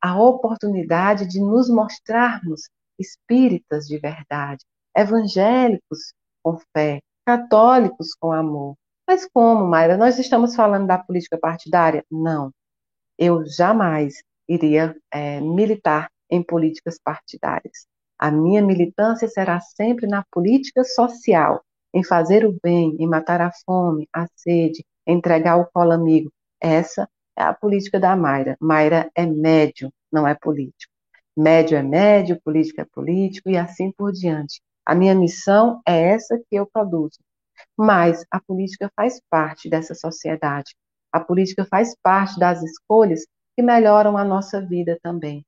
[0.01, 4.65] a oportunidade de nos mostrarmos espíritas de verdade,
[4.97, 6.13] evangélicos
[6.45, 8.77] com fé, católicos com amor.
[9.09, 9.97] Mas como, Mayra?
[9.97, 12.05] Nós estamos falando da política partidária?
[12.09, 12.53] Não.
[13.19, 17.90] Eu jamais iria é, militar em políticas partidárias.
[18.23, 23.51] A minha militância será sempre na política social, em fazer o bem, em matar a
[23.65, 26.31] fome, a sede, entregar o colo amigo.
[26.61, 28.59] Essa é a política da Mayra.
[28.61, 30.93] Mayra é médio, não é político.
[31.35, 34.61] Médio é médio, político é político e assim por diante.
[34.85, 37.19] A minha missão é essa que eu produzo.
[37.75, 40.75] Mas a política faz parte dessa sociedade.
[41.11, 43.25] A política faz parte das escolhas
[43.57, 45.43] que melhoram a nossa vida também.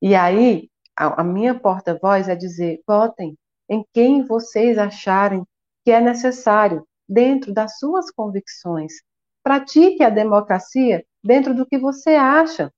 [0.00, 3.36] E aí, a, a minha porta-voz é dizer: votem
[3.68, 5.44] em quem vocês acharem
[5.84, 8.94] que é necessário, dentro das suas convicções.
[9.42, 12.72] Pratique a democracia dentro do que você acha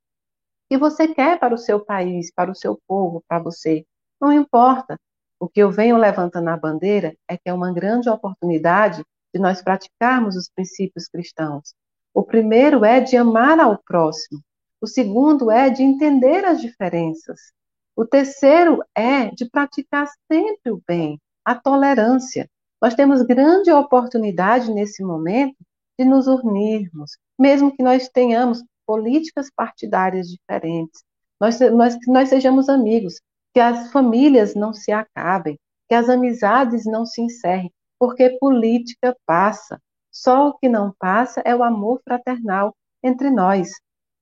[0.69, 3.87] que você quer para o seu país, para o seu povo, para você.
[4.21, 4.99] Não importa.
[5.41, 9.63] O que eu venho levantando a bandeira é que é uma grande oportunidade de nós
[9.63, 11.75] praticarmos os princípios cristãos.
[12.13, 14.41] O primeiro é de amar ao próximo.
[14.81, 17.53] O segundo é de entender as diferenças.
[17.99, 22.49] O terceiro é de praticar sempre o bem, a tolerância.
[22.81, 25.57] Nós temos grande oportunidade nesse momento
[25.99, 31.03] de nos unirmos, mesmo que nós tenhamos políticas partidárias diferentes.
[31.41, 33.21] Nós, nós, nós sejamos amigos,
[33.53, 35.59] que as famílias não se acabem,
[35.89, 39.77] que as amizades não se encerrem, porque política passa.
[40.13, 43.73] Só o que não passa é o amor fraternal entre nós.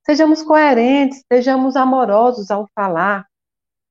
[0.07, 3.27] Sejamos coerentes, sejamos amorosos ao falar.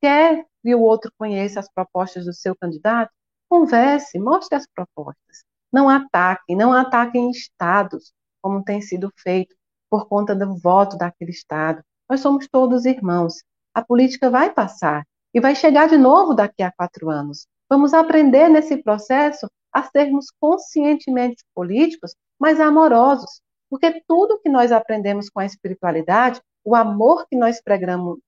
[0.06, 3.12] Quer que o outro conheça as propostas do seu candidato?
[3.50, 5.44] Converse, mostre as propostas.
[5.74, 9.56] Não ataquem, não ataquem estados, como tem sido feito
[9.90, 11.82] por conta do voto daquele estado.
[12.08, 13.44] Nós somos todos irmãos.
[13.74, 15.04] A política vai passar
[15.34, 17.48] e vai chegar de novo daqui a quatro anos.
[17.68, 23.42] Vamos aprender nesse processo a sermos conscientemente políticos, mas amorosos,
[23.72, 28.20] porque tudo que nós aprendemos com a espiritualidade, o amor que nós pregamos,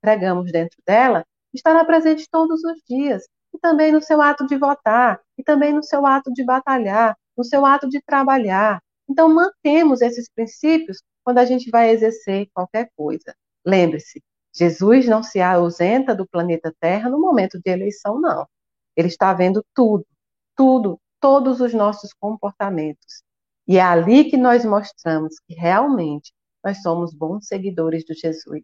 [0.00, 5.20] pregamos dentro dela, estará presente todos os dias, e também no seu ato de votar,
[5.38, 8.80] e também no seu ato de batalhar, no seu ato de trabalhar.
[9.08, 13.34] Então, mantemos esses princípios quando a gente vai exercer qualquer coisa.
[13.64, 14.22] Lembre-se,
[14.54, 18.46] Jesus não se ausenta do planeta Terra no momento de eleição, não.
[18.94, 20.06] Ele está vendo tudo,
[20.54, 23.22] tudo, todos os nossos comportamentos.
[23.66, 26.32] E é ali que nós mostramos que realmente
[26.64, 28.62] nós somos bons seguidores de Jesus.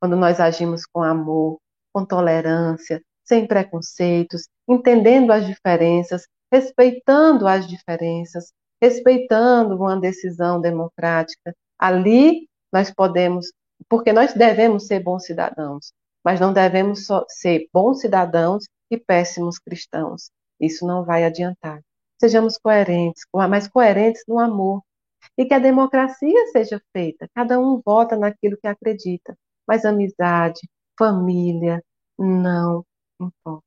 [0.00, 1.58] Quando nós agimos com amor,
[1.92, 11.54] com tolerância, sem preconceitos, entendendo as diferenças, respeitando as diferenças, respeitando uma decisão democrática.
[11.78, 13.50] Ali nós podemos
[13.88, 15.92] porque nós devemos ser bons cidadãos.
[16.24, 20.30] mas não devemos só ser bons cidadãos e péssimos cristãos.
[20.60, 21.80] Isso não vai adiantar.
[22.20, 24.82] Sejamos coerentes, mas coerentes no amor.
[25.38, 27.28] E que a democracia seja feita.
[27.34, 29.38] Cada um vota naquilo que acredita.
[29.66, 30.60] Mas amizade,
[30.98, 31.82] família,
[32.18, 32.84] não
[33.20, 33.64] importa.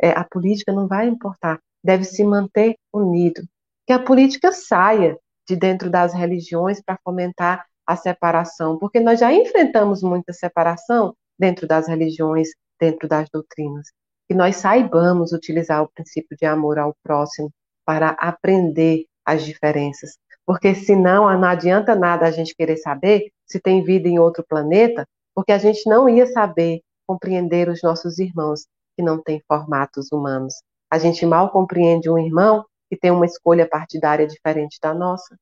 [0.00, 1.60] É, a política não vai importar.
[1.82, 3.42] Deve se manter unido.
[3.86, 9.32] Que a política saia de dentro das religiões para fomentar a separação, porque nós já
[9.32, 12.48] enfrentamos muita separação dentro das religiões,
[12.80, 13.88] dentro das doutrinas.
[14.28, 17.50] Que nós saibamos utilizar o princípio de amor ao próximo
[17.84, 20.16] para aprender as diferenças.
[20.46, 25.06] Porque senão não adianta nada a gente querer saber se tem vida em outro planeta,
[25.34, 28.66] porque a gente não ia saber compreender os nossos irmãos
[28.96, 30.54] que não têm formatos humanos.
[30.90, 35.36] A gente mal compreende um irmão que tem uma escolha partidária diferente da nossa.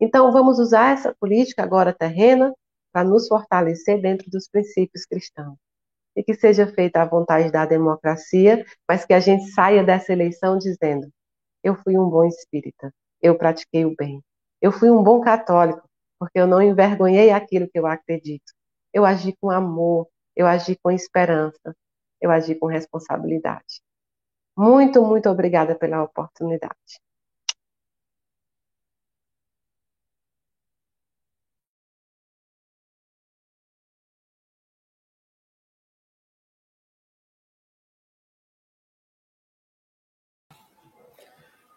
[0.00, 2.52] Então, vamos usar essa política agora terrena
[2.92, 5.56] para nos fortalecer dentro dos princípios cristãos.
[6.14, 10.58] E que seja feita a vontade da democracia, mas que a gente saia dessa eleição
[10.58, 11.08] dizendo:
[11.64, 14.22] eu fui um bom espírita, eu pratiquei o bem.
[14.62, 15.82] Eu fui um bom católico,
[16.20, 18.52] porque eu não envergonhei aquilo que eu acredito.
[18.94, 20.06] Eu agi com amor,
[20.36, 21.74] eu agi com esperança,
[22.20, 23.82] eu agi com responsabilidade.
[24.56, 27.00] Muito, muito obrigada pela oportunidade.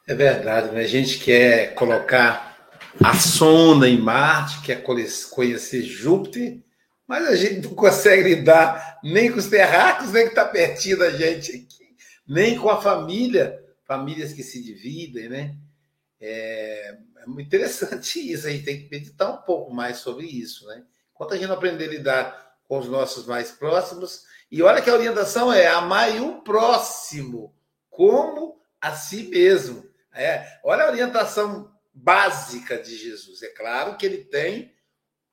[0.08, 0.82] É verdade, né?
[0.82, 2.55] A gente quer colocar
[3.04, 6.60] a sonda em Marte, quer conhecer Júpiter,
[7.08, 11.12] mas a gente não consegue lidar nem com os terráqueos, nem que está pertinho da
[11.12, 11.96] gente aqui,
[12.28, 15.56] nem com a família, famílias que se dividem, né?
[16.20, 20.66] É, é muito interessante isso, a gente tem que meditar um pouco mais sobre isso,
[20.68, 20.84] né?
[21.14, 24.90] Enquanto a gente não aprender a lidar com os nossos mais próximos, e olha que
[24.90, 27.54] a orientação é amar o próximo
[27.90, 29.86] como a si mesmo.
[30.14, 33.42] É, olha a orientação básica de Jesus.
[33.42, 34.76] É claro que ele tem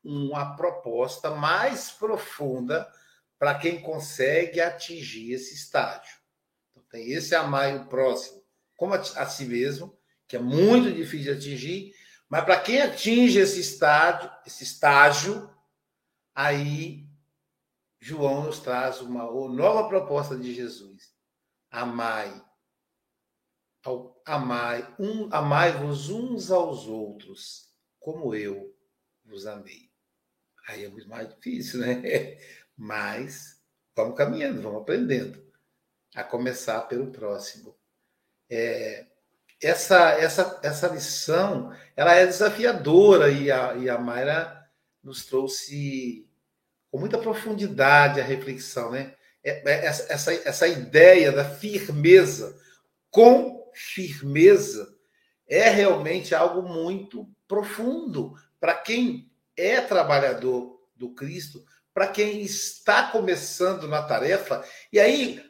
[0.03, 2.91] uma proposta mais profunda
[3.39, 6.17] para quem consegue atingir esse estágio.
[6.71, 8.43] Então, tem esse amar o próximo
[8.83, 9.97] como a, si mesmo,
[10.27, 11.95] que é muito difícil de atingir,
[12.29, 15.49] mas para quem atinge esse estágio, esse estágio,
[16.35, 17.07] aí
[18.01, 21.15] João nos traz uma nova proposta de Jesus.
[21.71, 22.43] Amai
[24.25, 27.69] amai, um, amai-vos uns aos outros,
[27.99, 28.75] como eu
[29.25, 29.91] vos amei.
[30.69, 32.39] Aí é muito mais difícil, né?
[32.77, 33.61] Mas
[33.95, 35.43] vamos caminhando, vamos aprendendo.
[36.15, 37.77] A começar pelo próximo.
[38.51, 39.07] É,
[39.63, 44.69] essa, essa, essa lição ela é desafiadora e a, e a Mayra
[45.03, 46.29] nos trouxe
[46.91, 49.15] com muita profundidade a reflexão, né?
[49.43, 52.61] É, é, essa, essa, essa ideia da firmeza
[53.11, 54.95] com firmeza
[55.49, 63.87] é realmente algo muito profundo para quem é trabalhador do Cristo, para quem está começando
[63.87, 64.65] na tarefa.
[64.93, 65.45] E aí,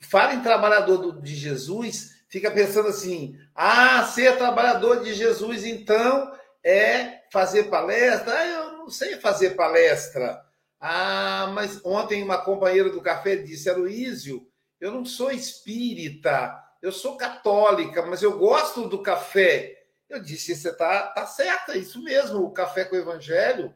[0.00, 7.22] fala em trabalhador de Jesus, fica pensando assim: ah, ser trabalhador de Jesus, então é
[7.32, 8.32] fazer palestra?
[8.32, 10.42] Ah, eu não sei fazer palestra.
[10.80, 14.46] Ah, mas ontem uma companheira do café disse, Aloísio,
[14.80, 19.86] eu não sou espírita, eu sou católica, mas eu gosto do café.
[20.08, 22.42] Eu disse, você está tá certa, é isso mesmo.
[22.42, 23.74] O café com o evangelho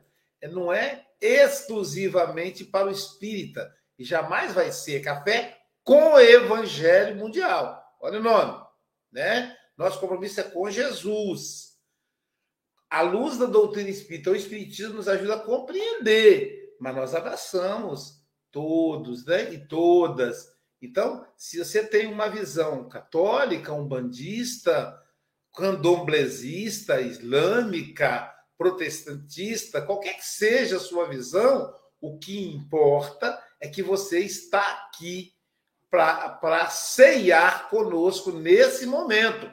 [0.50, 3.74] não é exclusivamente para o espírita.
[3.98, 7.82] E jamais vai ser café com o evangelho mundial.
[8.00, 8.64] Olha o nome,
[9.10, 9.56] né?
[9.76, 11.72] Nosso compromisso é com Jesus.
[12.88, 19.24] A luz da doutrina espírita, o espiritismo nos ajuda a compreender, mas nós abraçamos todos,
[19.24, 19.52] né?
[19.52, 20.51] E todas
[20.82, 25.00] então, se você tem uma visão católica, umbandista,
[25.54, 34.18] candomblesista, islâmica, protestantista, qualquer que seja a sua visão, o que importa é que você
[34.18, 35.32] está aqui
[35.88, 39.48] para ceiar conosco nesse momento.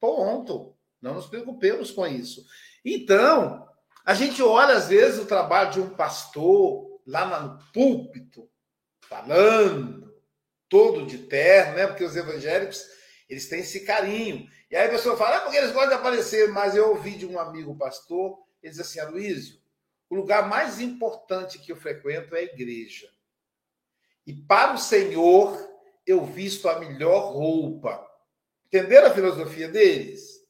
[0.00, 0.74] Ponto.
[1.00, 2.46] Não nos preocupemos com isso.
[2.82, 3.68] Então,
[4.04, 8.48] a gente olha, às vezes, o trabalho de um pastor lá no púlpito,
[9.02, 10.03] falando,
[10.68, 11.86] todo de terno, né?
[11.86, 12.84] Porque os evangélicos,
[13.28, 14.48] eles têm esse carinho.
[14.70, 16.48] E aí a pessoa fala, ah, porque eles gostam de aparecer.
[16.50, 19.58] Mas eu ouvi de um amigo pastor, ele diz assim, Aloysio,
[20.08, 23.08] o lugar mais importante que eu frequento é a igreja.
[24.26, 25.58] E para o Senhor,
[26.06, 28.04] eu visto a melhor roupa.
[28.66, 30.40] Entenderam a filosofia deles?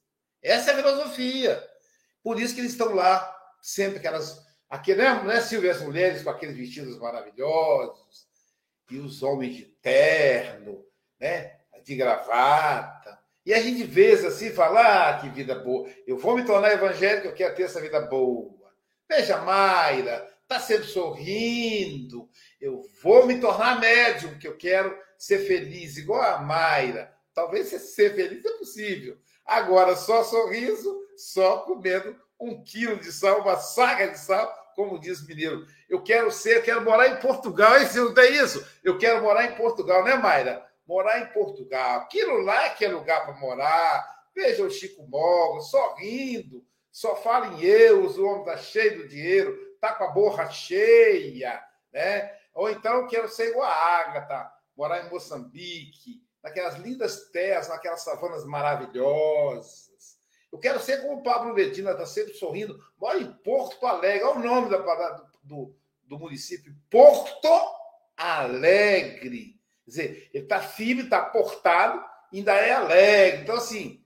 [0.41, 1.63] Essa é a filosofia.
[2.23, 6.29] Por isso que eles estão lá, sempre aquelas Aqui, né, né, Silvia, as mulheres com
[6.29, 8.27] aqueles vestidos maravilhosos,
[8.89, 10.85] e os homens de terno,
[11.19, 13.19] né, de gravata.
[13.45, 15.87] E a gente vê assim, falar ah, que vida boa.
[16.07, 18.73] Eu vou me tornar evangélico, eu quero ter essa vida boa.
[19.07, 22.27] Veja, Mayra, está sempre sorrindo.
[22.59, 27.13] Eu vou me tornar médium, que eu quero ser feliz, igual a Mayra.
[27.33, 29.17] Talvez ser feliz é possível.
[29.45, 35.25] Agora, só sorriso, só comendo um quilo de sal, uma saga de sal, como diz
[35.25, 35.65] mineiro.
[35.89, 37.77] Eu quero ser, quero morar em Portugal.
[37.77, 38.65] Esse não tem isso?
[38.83, 40.65] Eu quero morar em Portugal, né, Mayra?
[40.85, 42.01] Morar em Portugal.
[42.01, 44.15] Aquilo lá é que é lugar para morar.
[44.35, 49.57] Veja o Chico Moga, sorrindo, só fala em euros, o homem está cheio do dinheiro,
[49.73, 52.33] está com a borra cheia, né?
[52.53, 58.45] Ou então quero ser igual a Ágata, morar em Moçambique, naquelas lindas terras, naquelas savanas
[58.45, 59.84] maravilhosas.
[60.55, 62.81] Eu quero ser como o Pablo Medina, está sempre sorrindo.
[62.97, 64.23] Mora em Porto Alegre.
[64.23, 64.77] Olha o nome da,
[65.43, 66.73] do, do município.
[66.89, 67.49] Porto
[68.15, 69.59] Alegre.
[69.83, 72.01] Quer dizer, ele está firme, está portado,
[72.31, 73.43] ainda é alegre.
[73.43, 74.03] Então, assim,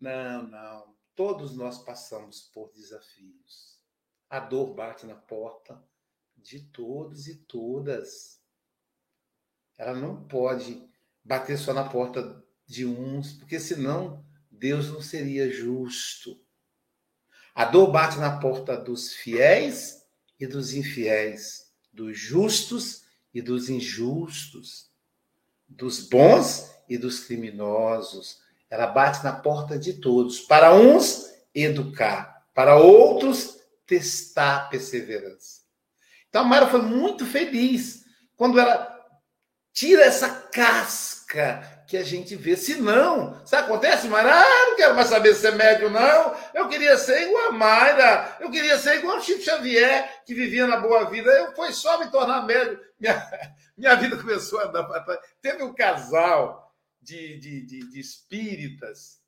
[0.00, 0.96] não, não.
[1.16, 3.80] Todos nós passamos por desafios.
[4.30, 5.82] A dor bate na porta
[6.36, 8.40] de todos e todas.
[9.76, 10.88] Ela não pode
[11.24, 14.24] bater só na porta de uns, porque senão
[14.58, 16.40] Deus não seria justo.
[17.54, 20.02] A dor bate na porta dos fiéis
[20.38, 24.90] e dos infiéis, dos justos e dos injustos,
[25.68, 28.40] dos bons e dos criminosos.
[28.70, 30.40] Ela bate na porta de todos.
[30.40, 32.46] Para uns, educar.
[32.54, 35.60] Para outros, testar perseverança.
[36.28, 38.04] Então a Mara foi muito feliz
[38.36, 38.94] quando ela
[39.72, 42.56] tira essa casca que a gente vê.
[42.56, 44.32] Se não, sabe acontece, Mayra?
[44.34, 46.36] Ah, não quero mais saber ser médio, não.
[46.52, 48.36] Eu queria ser igual a Mayra.
[48.40, 51.30] Eu queria ser igual o Chico Xavier, que vivia na boa vida.
[51.30, 52.80] Eu foi só me tornar médio.
[52.98, 53.30] Minha,
[53.78, 55.20] minha vida começou a andar para trás.
[55.40, 59.20] Teve um casal de, de, de, de espíritas,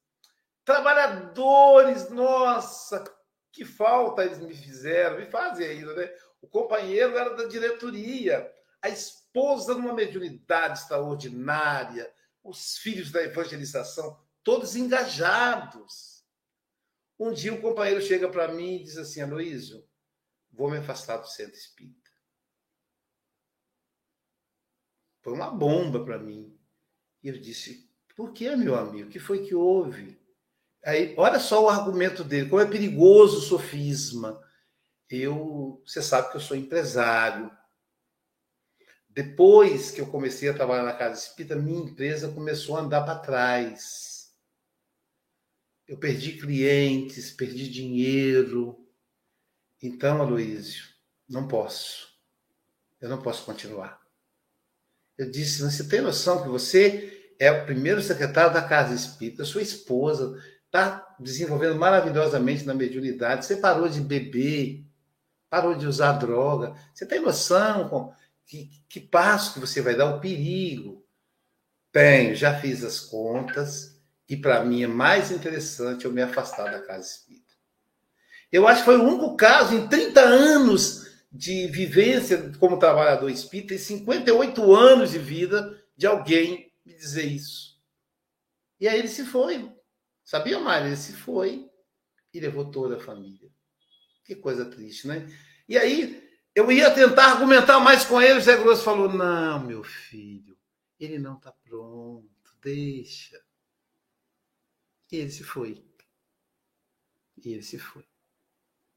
[0.64, 3.04] trabalhadores, nossa,
[3.52, 6.10] que falta eles me fizeram, me fazem ainda, né?
[6.42, 8.50] O companheiro era da diretoria,
[8.82, 12.12] a esposa numa mediunidade extraordinária,
[12.48, 16.24] os filhos da evangelização, todos engajados.
[17.18, 19.86] Um dia um companheiro chega para mim e diz assim: Aloísio,
[20.50, 22.10] vou me afastar do centro espírita.
[25.20, 26.56] Foi uma bomba para mim.
[27.22, 27.88] E eu disse:
[28.18, 29.08] por que, meu amigo?
[29.08, 30.20] O que foi que houve?
[30.84, 34.42] Aí, olha só o argumento dele, como é perigoso o sofisma.
[35.08, 37.48] Eu, você sabe que eu sou empresário,
[39.18, 43.18] depois que eu comecei a trabalhar na Casa Espírita, minha empresa começou a andar para
[43.18, 44.32] trás.
[45.88, 48.78] Eu perdi clientes, perdi dinheiro.
[49.82, 50.84] Então, Aloísio,
[51.28, 52.10] não posso.
[53.00, 54.00] Eu não posso continuar.
[55.18, 59.62] Eu disse, você tem noção que você é o primeiro secretário da Casa Espírita, sua
[59.62, 64.86] esposa está desenvolvendo maravilhosamente na mediunidade, você parou de beber,
[65.50, 66.72] parou de usar droga.
[66.94, 68.14] Você tem noção
[68.48, 71.06] que, que passo que você vai dar, o perigo.
[71.92, 76.82] Tenho, já fiz as contas, e para mim é mais interessante eu me afastar da
[76.82, 77.46] casa espírita.
[78.50, 83.74] Eu acho que foi o único caso em 30 anos de vivência como trabalhador espírita
[83.74, 87.78] e 58 anos de vida de alguém me dizer isso.
[88.80, 89.70] E aí ele se foi.
[90.24, 90.88] Sabia, Mário?
[90.88, 91.68] Ele se foi
[92.32, 93.50] e levou toda a família.
[94.24, 95.26] Que coisa triste, né?
[95.68, 96.27] E aí
[96.58, 100.58] eu ia tentar argumentar mais com ele, o Zé Grosso falou: Não, meu filho,
[100.98, 102.28] ele não está pronto,
[102.60, 103.40] deixa.
[105.12, 105.84] E ele se foi.
[107.44, 108.04] E ele se foi.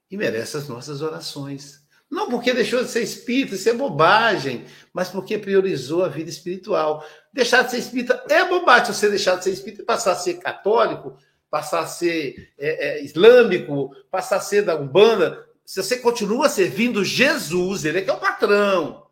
[0.09, 1.85] E merece as nossas orações.
[2.09, 7.05] Não porque deixou de ser espírita, isso é bobagem, mas porque priorizou a vida espiritual.
[7.31, 8.91] Deixar de ser espírita é bobagem.
[8.91, 11.15] Você deixar de ser espírita e passar a ser católico,
[11.47, 17.01] passar a ser é, é, islâmico, passar a ser da Umbanda, se você continua servindo
[17.01, 19.09] Jesus, ele é que é o patrão,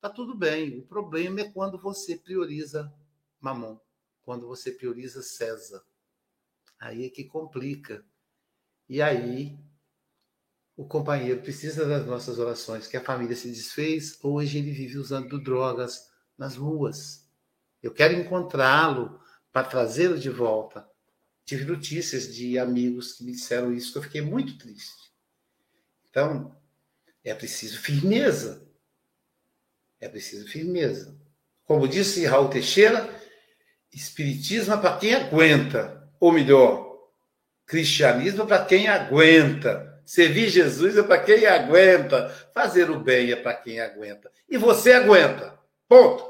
[0.00, 0.78] tá tudo bem.
[0.78, 2.94] O problema é quando você prioriza
[3.40, 3.80] Mamon,
[4.22, 5.82] quando você prioriza César.
[6.78, 8.06] Aí é que complica.
[8.88, 9.58] E aí
[10.76, 15.42] o companheiro precisa das nossas orações, que a família se desfez, hoje ele vive usando
[15.42, 17.28] drogas nas ruas.
[17.82, 19.20] Eu quero encontrá-lo
[19.52, 20.88] para trazê-lo de volta.
[21.44, 25.07] Tive notícias de amigos que me disseram isso, que eu fiquei muito triste.
[26.10, 26.56] Então,
[27.24, 28.66] é preciso firmeza.
[30.00, 31.16] É preciso firmeza.
[31.64, 33.08] Como disse Raul Teixeira,
[33.92, 36.88] espiritismo é para quem aguenta, ou melhor,
[37.66, 40.02] cristianismo é para quem aguenta.
[40.06, 42.30] Servir Jesus é para quem aguenta.
[42.54, 44.32] Fazer o bem é para quem aguenta.
[44.48, 45.58] E você aguenta.
[45.86, 46.26] Ponto.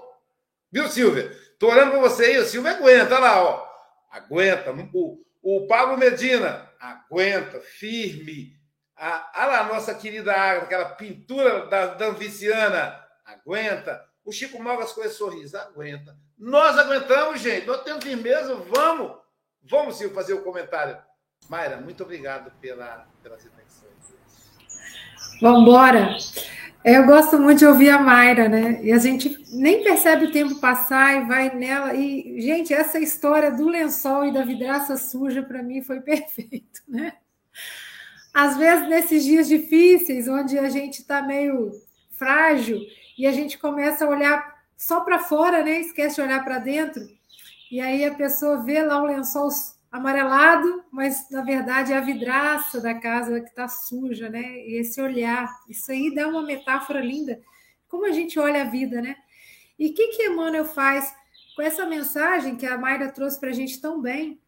[0.72, 1.31] Viu, Silvia?
[1.31, 3.14] Estou olhando para você aí, o Silvia aguenta.
[3.14, 3.68] Olha lá, ó.
[4.11, 4.72] Aguenta.
[4.93, 8.57] O, o Pablo Medina aguenta, firme.
[8.99, 12.09] A, lá nossa querida Agatha, aquela pintura da, da
[13.24, 14.05] aguenta.
[14.24, 16.16] O Chico Mogas com esse sorriso, aguenta.
[16.36, 17.66] Nós aguentamos, gente.
[17.66, 19.16] Nós temos firmeza, vamos.
[19.62, 20.99] Vamos, Silvio, fazer o comentário.
[21.49, 23.92] Mayra, muito obrigado pela, pelas reflexões.
[25.40, 26.16] Vamos embora.
[26.84, 28.80] Eu gosto muito de ouvir a Mayra, né?
[28.82, 31.94] E a gente nem percebe o tempo passar e vai nela.
[31.94, 37.14] E, gente, essa história do lençol e da vidraça suja, para mim, foi perfeito, né?
[38.41, 41.72] Às vezes, nesses dias difíceis, onde a gente está meio
[42.12, 42.80] frágil
[43.18, 45.80] e a gente começa a olhar só para fora, né?
[45.80, 47.03] Esquece de olhar para dentro.
[47.68, 49.49] E aí a pessoa vê lá o lençol
[49.91, 54.41] amarelado, mas na verdade é a vidraça da casa que está suja, né?
[54.68, 57.41] E esse olhar, isso aí dá uma metáfora linda,
[57.89, 59.16] como a gente olha a vida, né?
[59.76, 61.12] E o que, que Emmanuel faz
[61.57, 64.41] com essa mensagem que a Mayra trouxe para a gente tão bem?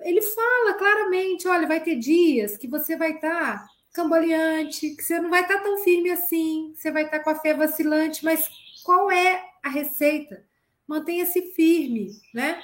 [0.00, 5.18] Ele fala claramente: olha, vai ter dias que você vai estar tá cambaleante, que você
[5.20, 8.24] não vai estar tá tão firme assim, você vai estar tá com a fé vacilante,
[8.24, 8.48] mas
[8.84, 10.44] qual é a receita?
[10.86, 12.62] Mantenha-se firme, né?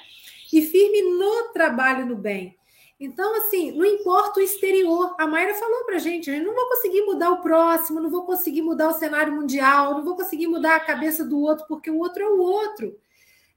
[0.51, 2.55] e firme no trabalho no bem.
[2.99, 5.15] Então, assim, não importa o exterior.
[5.19, 8.25] A Mayra falou para a gente: eu não vou conseguir mudar o próximo, não vou
[8.25, 11.99] conseguir mudar o cenário mundial, não vou conseguir mudar a cabeça do outro, porque o
[11.99, 12.97] outro é o outro.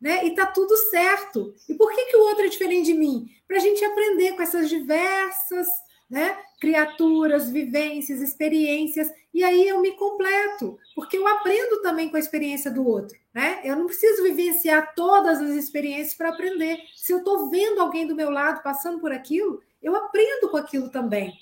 [0.01, 0.25] Né?
[0.27, 1.55] E tá tudo certo.
[1.69, 3.29] E por que, que o outro é diferente de mim?
[3.47, 5.67] Para a gente aprender com essas diversas
[6.11, 6.37] né?
[6.61, 12.69] criaturas, vivências, experiências, e aí eu me completo, porque eu aprendo também com a experiência
[12.69, 13.61] do outro, né?
[13.63, 16.81] Eu não preciso vivenciar todas as experiências para aprender.
[16.97, 20.91] Se eu estou vendo alguém do meu lado passando por aquilo, eu aprendo com aquilo
[20.91, 21.33] também.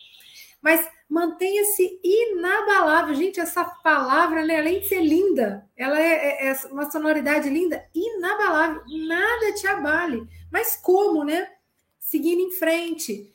[0.61, 3.15] Mas mantenha-se inabalável.
[3.15, 7.85] Gente, essa palavra, né, além de ser linda, ela é, é, é uma sonoridade linda,
[7.95, 8.83] inabalável.
[9.07, 10.27] Nada te abale.
[10.51, 11.49] Mas como, né?
[11.99, 13.33] Seguindo em frente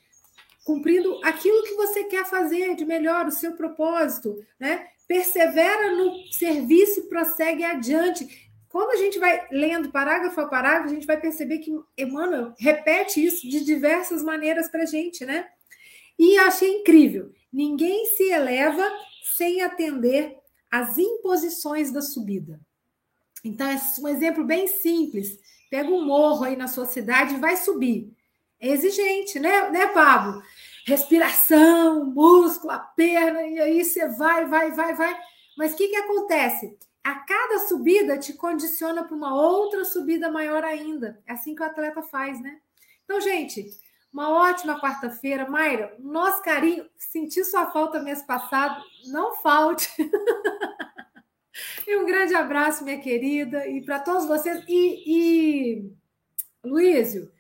[0.64, 4.88] cumprindo aquilo que você quer fazer de melhor, o seu propósito, né?
[5.08, 8.50] Persevera no serviço e prossegue adiante.
[8.70, 13.24] Quando a gente vai lendo parágrafo a parágrafo, a gente vai perceber que Emmanuel repete
[13.24, 15.48] isso de diversas maneiras para a gente, né?
[16.18, 17.32] E achei incrível.
[17.52, 18.90] Ninguém se eleva
[19.36, 20.38] sem atender
[20.72, 22.60] às imposições da subida.
[23.44, 25.40] Então, é um exemplo bem simples.
[25.70, 28.12] Pega um morro aí na sua cidade e vai subir.
[28.60, 30.42] É exigente, né, né, Pablo?
[30.86, 35.20] Respiração, músculo, a perna, e aí você vai, vai, vai, vai.
[35.58, 36.78] Mas o que, que acontece?
[37.04, 41.22] A cada subida te condiciona para uma outra subida maior ainda.
[41.28, 42.60] É assim que o atleta faz, né?
[43.04, 43.70] Então, gente,
[44.14, 45.50] uma ótima quarta-feira.
[45.50, 49.90] Mayra, nosso carinho, senti sua falta mês passado, não falte.
[51.88, 54.64] e um grande abraço, minha querida, e para todos vocês.
[54.68, 55.92] E, e
[56.64, 57.32] Luísio,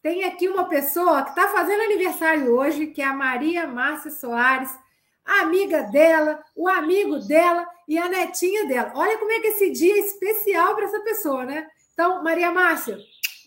[0.00, 4.70] tem aqui uma pessoa que está fazendo aniversário hoje, que é a Maria Márcia Soares,
[5.24, 8.92] a amiga dela, o amigo dela e a netinha dela.
[8.94, 11.68] Olha como é que esse dia é especial para essa pessoa, né?
[11.92, 12.98] Então, Maria Márcia,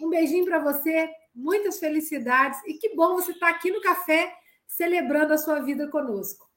[0.02, 4.34] um beijinho para você, muitas felicidades e que bom você estar tá aqui no café
[4.68, 6.50] celebrando a sua vida conosco.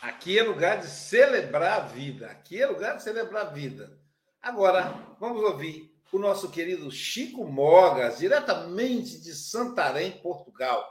[0.00, 2.26] Aqui é lugar de celebrar a vida.
[2.26, 3.98] Aqui é lugar de celebrar a vida.
[4.42, 10.86] Agora, vamos ouvir o nosso querido Chico Mogas, diretamente de Santarém, Portugal.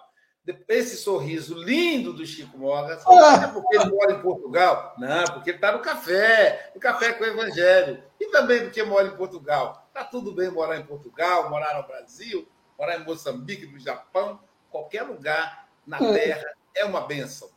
[0.67, 5.51] Esse sorriso lindo do Chico Mogas, não é porque ele mora em Portugal, não, porque
[5.51, 9.87] ele está no café, no café com o Evangelho, e também porque mora em Portugal.
[9.87, 12.45] Está tudo bem morar em Portugal, morar no Brasil,
[12.77, 16.13] morar em Moçambique, no Japão, qualquer lugar na é.
[16.13, 17.49] Terra é uma benção.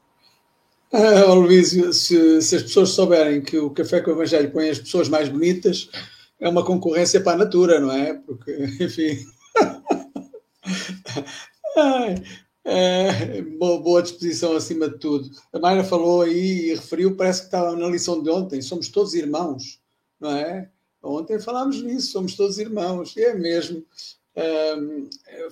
[0.93, 4.79] Ah, Luís, se, se, as pessoas souberem que o Café com o Evangelho põe as
[4.79, 5.91] pessoas mais bonitas,
[6.39, 8.15] é uma concorrência para a natura, não é?
[8.15, 9.19] Porque, enfim.
[11.77, 12.23] Ai,
[12.65, 15.31] é, boa, boa, disposição acima de tudo.
[15.53, 19.15] A Mayra falou aí e referiu, parece que estava na lição de ontem, somos todos
[19.15, 19.81] irmãos,
[20.19, 20.71] não é?
[21.03, 23.85] Ontem falámos nisso, somos todos irmãos, e é mesmo.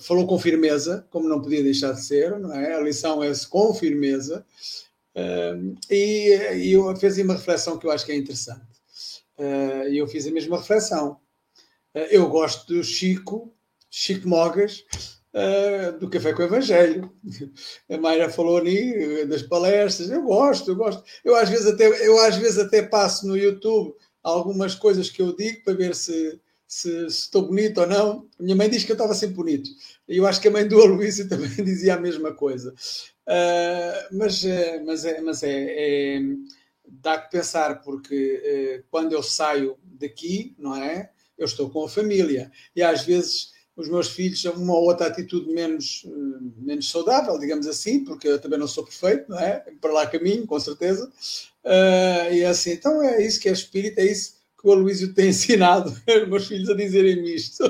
[0.01, 2.75] Falou com firmeza, como não podia deixar de ser, não é?
[2.75, 4.45] A lição é com firmeza,
[5.89, 8.75] e, e eu fez uma reflexão que eu acho que é interessante.
[9.37, 11.19] Uh, e eu fiz a mesma reflexão.
[11.93, 13.53] Uh, eu gosto do Chico,
[13.89, 14.85] Chico Mogas,
[15.33, 17.11] uh, do Café com o Evangelho.
[17.89, 20.09] A Mayra falou ali das palestras.
[20.09, 21.03] Eu gosto, eu gosto.
[21.23, 25.35] Eu às vezes até, eu às vezes até passo no YouTube algumas coisas que eu
[25.35, 26.39] digo para ver se,
[26.75, 28.27] se, se, estou bonito ou não.
[28.37, 29.69] Minha mãe diz que eu estava sempre bonito.
[30.09, 32.73] E eu acho que a mãe do Aloysio também dizia a mesma coisa.
[33.25, 34.43] Uh, mas,
[34.85, 36.21] mas, é, mas é, é,
[36.85, 41.11] dá que pensar, porque uh, quando eu saio daqui, não é?
[41.37, 45.07] Eu estou com a família e às vezes os meus filhos têm uma ou outra
[45.07, 46.05] atitude menos,
[46.57, 49.65] menos saudável, digamos assim, porque eu também não sou perfeito, não é?
[49.81, 51.11] Para lá caminho, com certeza.
[51.63, 54.35] Uh, e é assim, então é isso que é espírito, é isso
[54.65, 55.91] o Aloísio tem ensinado
[56.23, 57.63] os meus filhos a dizerem-me isto.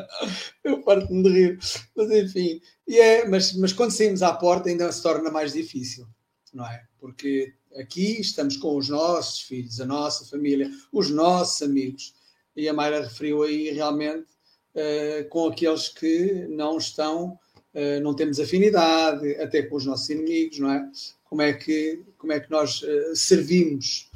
[0.64, 1.58] eu parto-me de rir.
[1.94, 6.06] Mas enfim, e é, mas, mas quando saímos à porta ainda se torna mais difícil,
[6.54, 6.82] não é?
[6.98, 12.14] Porque aqui estamos com os nossos filhos, a nossa família, os nossos amigos.
[12.56, 14.26] E a Mayra referiu aí realmente
[14.74, 17.38] uh, com aqueles que não estão,
[17.74, 20.90] uh, não temos afinidade, até com os nossos inimigos, não é?
[21.24, 24.08] Como é que, como é que nós uh, servimos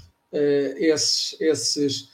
[0.80, 2.08] esses, esses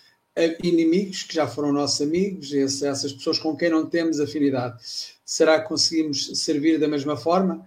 [0.63, 4.77] inimigos que já foram nossos amigos, essas pessoas com quem não temos afinidade?
[5.25, 7.67] Será que conseguimos servir da mesma forma?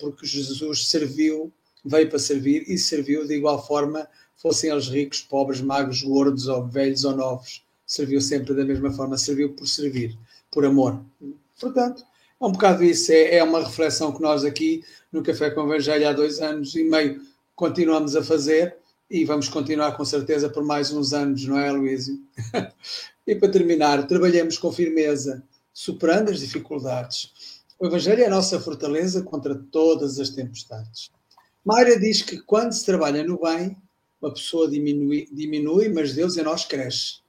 [0.00, 1.52] porque Jesus serviu,
[1.84, 6.66] veio para servir e serviu de igual forma, fossem eles ricos, pobres, magros, gordos ou
[6.66, 7.62] velhos ou novos
[7.92, 10.18] serviu sempre da mesma forma, serviu por servir,
[10.50, 10.98] por amor.
[11.60, 12.02] Portanto,
[12.40, 14.82] é um bocado isso, é, é uma reflexão que nós aqui
[15.12, 17.20] no Café com Evangelho há dois anos e meio
[17.54, 18.76] continuamos a fazer
[19.12, 22.18] e vamos continuar com certeza por mais uns anos, não é, Luísio?
[23.26, 25.42] e para terminar, trabalhemos com firmeza,
[25.72, 27.60] superando as dificuldades.
[27.78, 31.10] O Evangelho é a nossa fortaleza contra todas as tempestades.
[31.64, 33.76] Mayra diz que quando se trabalha no bem,
[34.20, 37.22] uma pessoa diminui, diminui mas Deus em nós cresce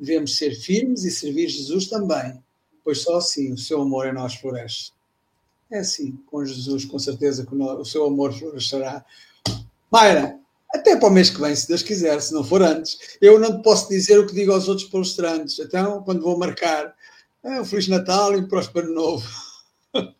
[0.00, 2.42] devemos ser firmes e servir Jesus também,
[2.82, 4.92] pois só assim o seu amor em nós floresce.
[5.70, 9.04] É assim, com Jesus, com certeza que o seu amor florescerá.
[9.92, 10.39] Mayra,
[10.72, 13.18] até para o mês que vem, se Deus quiser, se não for antes.
[13.20, 15.58] Eu não posso dizer o que digo aos outros palestrantes.
[15.58, 16.94] Então, quando vou marcar,
[17.42, 19.28] é um Feliz Natal e um próspero novo.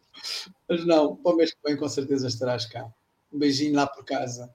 [0.68, 2.90] Mas não, para o mês que vem, com certeza estarás cá.
[3.32, 4.52] Um beijinho lá por casa.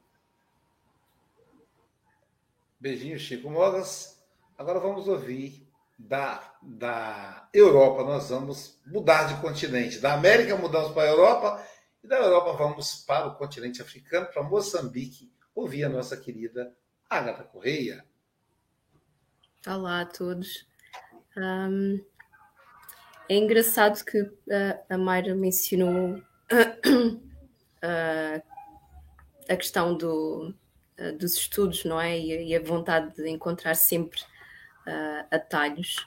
[2.79, 4.17] Beijinho, Chico Mogas.
[4.57, 5.65] Agora vamos ouvir
[5.97, 9.99] da, da Europa, nós vamos mudar de continente.
[9.99, 11.65] Da América mudamos para a Europa
[12.03, 16.75] e da Europa vamos para o continente africano, para Moçambique, ouvir a nossa querida
[17.09, 18.05] Agatha Correia.
[19.65, 20.67] Olá a todos.
[21.37, 22.03] Um,
[23.29, 24.19] é engraçado que
[24.51, 26.21] a, a Mayra mencionou
[27.81, 28.41] a,
[29.51, 30.53] a questão do,
[31.17, 32.19] dos estudos, não é?
[32.19, 36.05] E, e a vontade de encontrar sempre uh, atalhos.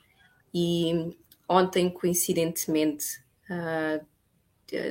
[0.54, 1.16] E
[1.48, 3.18] ontem, coincidentemente,
[3.50, 4.06] uh,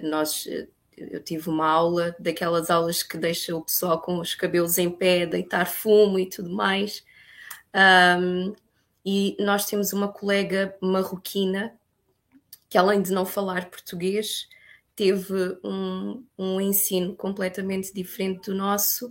[0.03, 0.47] nós,
[0.97, 5.25] eu tive uma aula daquelas aulas que deixa o pessoal com os cabelos em pé,
[5.25, 7.03] deitar fumo e tudo mais.
[8.19, 8.55] Um,
[9.05, 11.73] e nós temos uma colega marroquina
[12.67, 14.49] que, além de não falar português,
[14.95, 19.07] teve um, um ensino completamente diferente do nosso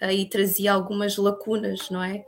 [0.00, 2.24] uh, e trazia algumas lacunas, não é?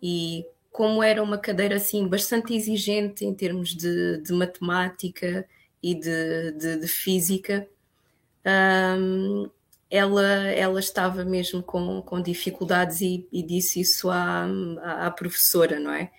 [0.00, 5.46] E como era uma cadeira assim bastante exigente em termos de, de matemática
[5.82, 7.68] e de, de, de física,
[8.46, 9.50] um,
[9.90, 14.46] ela, ela estava mesmo com, com dificuldades e, e disse isso à,
[14.82, 16.10] à, professora, não é?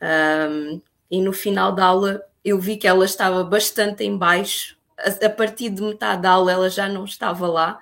[0.00, 5.26] Um, e no final da aula eu vi que ela estava bastante em baixo, a,
[5.26, 7.80] a partir de metade da aula ela já não estava lá,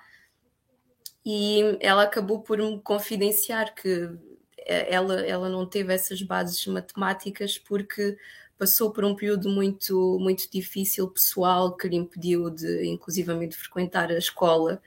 [1.24, 4.10] e ela acabou por me confidenciar que
[4.58, 8.16] é, ela, ela não teve essas bases matemáticas porque
[8.62, 14.16] passou por um período muito, muito difícil pessoal que lhe impediu de, inclusivamente, frequentar a
[14.16, 14.80] escola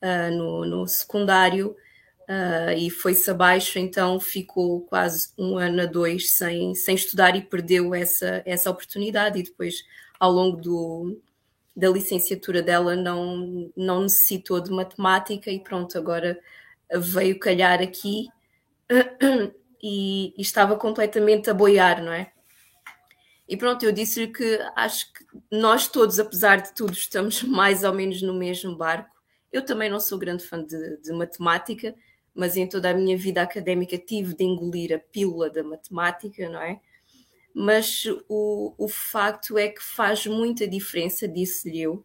[0.00, 1.76] uh, no, no, secundário
[2.22, 7.42] uh, e foi-se abaixo, então ficou quase um ano a dois sem, sem estudar e
[7.42, 9.84] perdeu essa, essa oportunidade e depois,
[10.18, 11.20] ao longo do,
[11.76, 16.40] da licenciatura dela, não, não necessitou de matemática e pronto, agora
[16.96, 18.30] veio calhar aqui
[19.82, 22.32] e, e, estava completamente a boiar, não é?
[23.48, 27.92] E pronto, eu disse-lhe que acho que nós todos, apesar de tudo, estamos mais ou
[27.94, 29.16] menos no mesmo barco.
[29.50, 31.94] Eu também não sou grande fã de, de matemática,
[32.34, 36.60] mas em toda a minha vida académica tive de engolir a pílula da matemática, não
[36.60, 36.80] é?
[37.54, 42.04] Mas o, o facto é que faz muita diferença, disse-lhe eu,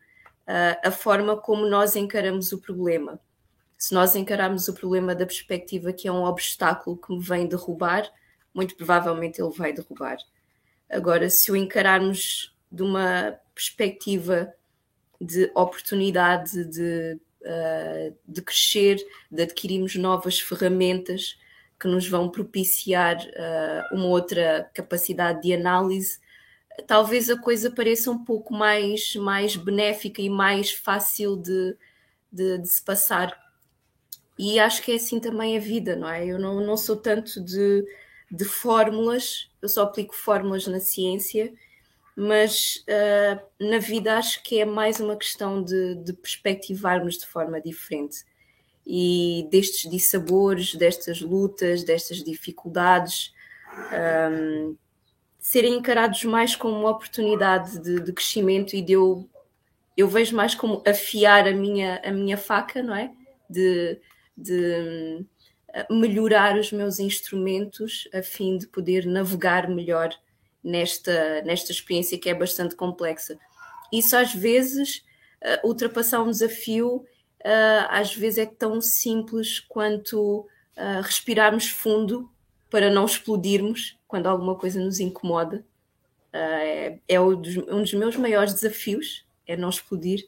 [0.83, 3.19] a forma como nós encaramos o problema
[3.83, 8.09] se nós encararmos o problema da perspectiva que é um obstáculo que me vem derrubar,
[8.53, 10.15] muito provavelmente ele vai derrubar.
[10.93, 14.53] Agora, se o encararmos de uma perspectiva
[15.19, 18.97] de oportunidade de, uh, de crescer,
[19.31, 21.37] de adquirirmos novas ferramentas
[21.79, 26.19] que nos vão propiciar uh, uma outra capacidade de análise,
[26.87, 31.75] talvez a coisa pareça um pouco mais, mais benéfica e mais fácil de,
[32.31, 33.37] de, de, se passar.
[34.37, 36.25] E acho que é assim também a vida, não é?
[36.25, 37.85] Eu não, não sou tanto de,
[38.33, 41.53] de fórmulas, eu só aplico fórmulas na ciência,
[42.15, 47.61] mas uh, na vida acho que é mais uma questão de, de perspectivarmos de forma
[47.61, 48.25] diferente
[48.87, 53.31] e destes dissabores, destas lutas, destas dificuldades,
[54.31, 54.75] um,
[55.37, 59.29] serem encarados mais como uma oportunidade de, de, crescimento e de eu,
[59.95, 63.11] eu vejo mais como afiar a minha, a minha faca, não é?
[63.47, 63.99] De,
[64.35, 65.23] de
[65.89, 70.13] melhorar os meus instrumentos a fim de poder navegar melhor
[70.63, 73.37] nesta, nesta experiência que é bastante complexa.
[73.91, 75.03] Isso às vezes
[75.43, 80.41] uh, ultrapassar um desafio uh, às vezes é tão simples quanto
[80.77, 82.29] uh, respirarmos fundo
[82.69, 85.63] para não explodirmos quando alguma coisa nos incomoda.
[86.35, 90.27] É, é um dos meus maiores desafios, é não explodir.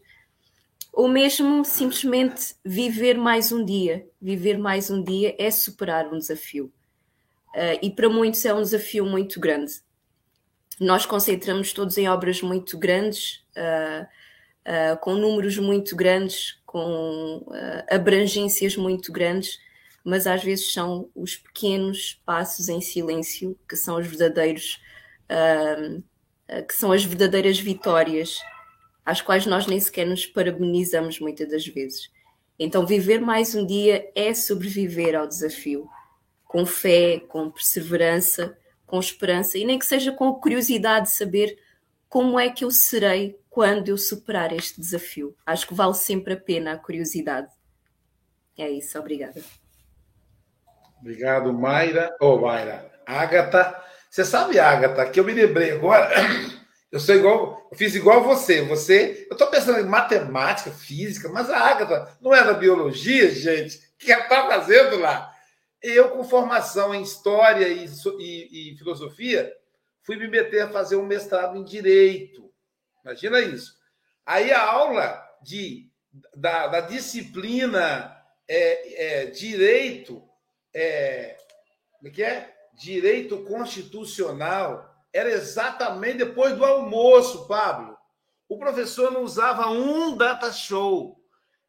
[0.96, 4.08] Ou mesmo simplesmente viver mais um dia.
[4.22, 6.72] Viver mais um dia é superar um desafio.
[7.54, 9.74] Uh, e para muitos é um desafio muito grande.
[10.80, 17.46] Nós concentramos todos em obras muito grandes, uh, uh, com números muito grandes, com
[17.90, 19.60] abrangências muito grandes,
[20.02, 24.82] mas às vezes são os pequenos passos em silêncio que são os verdadeiros,
[26.68, 28.40] que são as verdadeiras vitórias,
[29.06, 32.10] às quais nós nem sequer nos parabenizamos muitas das vezes.
[32.58, 35.88] Então, viver mais um dia é sobreviver ao desafio,
[36.46, 41.60] com fé, com perseverança, com esperança, e nem que seja com curiosidade de saber
[42.10, 45.36] como é que eu serei quando eu superar este desafio.
[45.46, 47.52] Acho que vale sempre a pena a curiosidade.
[48.58, 49.42] É isso, obrigada.
[51.00, 52.16] Obrigado, Mayra.
[52.22, 52.92] Ô, oh, Mayra.
[53.06, 53.84] Agatha.
[54.10, 56.10] Você sabe, Agatha, que eu me lembrei agora.
[56.96, 58.62] Eu sou igual, eu fiz igual você.
[58.62, 63.76] Você, eu estou pensando em matemática, física, mas a Agatha não é da biologia, gente.
[63.76, 65.30] O que ela está fazendo lá?
[65.82, 69.54] Eu, com formação em história e, e, e filosofia,
[70.04, 72.50] fui me meter a fazer um mestrado em direito.
[73.04, 73.74] Imagina isso.
[74.26, 75.92] Aí a aula de,
[76.34, 78.16] da, da disciplina
[78.48, 80.24] é, é, direito,
[80.74, 81.36] é,
[81.98, 82.56] como é que é?
[82.74, 87.98] Direito constitucional era exatamente depois do almoço, Pablo.
[88.50, 91.18] O professor não usava um data show.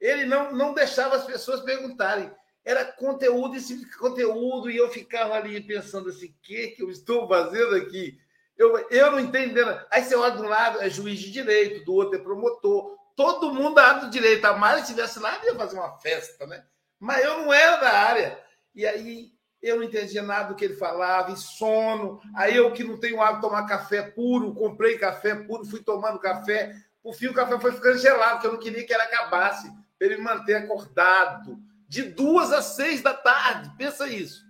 [0.01, 2.28] Ele não, não deixava as pessoas perguntarem.
[2.64, 7.28] Era conteúdo e conteúdo, e eu ficava ali pensando assim: o que, que eu estou
[7.28, 8.18] fazendo aqui?
[8.59, 9.80] Eu, eu não entendendo.
[9.92, 12.97] Aí você olha de um lado, é juiz de direito, do outro é promotor.
[13.14, 14.44] Todo mundo da área do direito.
[14.44, 16.64] A Mari estivesse lá, ia fazer uma festa, né?
[16.99, 18.44] Mas eu não era da área.
[18.74, 19.36] E aí
[19.67, 22.21] eu não entendia nada do que ele falava, e sono.
[22.35, 26.19] Aí eu que não tenho hábito de tomar café puro, comprei café puro, fui tomando
[26.19, 26.75] café.
[27.03, 30.09] Por fim, o café foi ficando gelado, porque eu não queria que ele acabasse, para
[30.09, 31.59] ele manter acordado.
[31.89, 34.45] De duas às seis da tarde, pensa isso.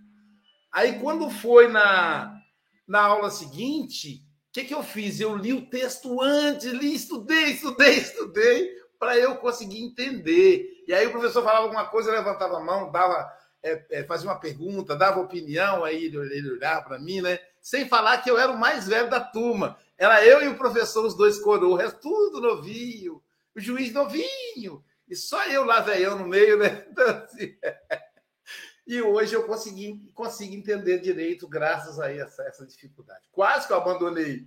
[0.73, 2.35] Aí quando foi na,
[2.87, 5.21] na aula seguinte, o que, que eu fiz?
[5.21, 10.85] Eu li o texto antes, li, estudei, estudei, estudei, para eu conseguir entender.
[10.87, 13.31] E aí o professor falava alguma coisa, levantava a mão, dava,
[13.67, 17.39] é, é, fazia uma pergunta, dava opinião, aí ele, ele olhava para mim, né?
[17.61, 19.77] Sem falar que eu era o mais velho da turma.
[19.99, 23.21] Era eu e o professor, os dois coroas, tudo novinho,
[23.55, 24.85] o juiz novinho.
[25.09, 26.87] E só eu lá, velhão, no meio, né?
[26.91, 27.57] Então, assim,
[28.87, 33.29] e hoje eu consegui, consigo entender direito graças a essa, essa dificuldade.
[33.33, 34.47] Quase que eu abandonei.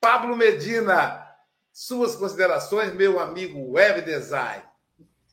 [0.00, 1.26] Pablo Medina,
[1.72, 4.62] suas considerações, meu amigo web design.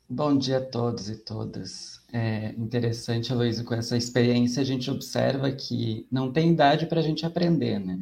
[0.09, 2.00] Bom dia a todos e todas.
[2.13, 7.03] É interessante, Luiz, com essa experiência a gente observa que não tem idade para a
[7.03, 7.99] gente aprender, né?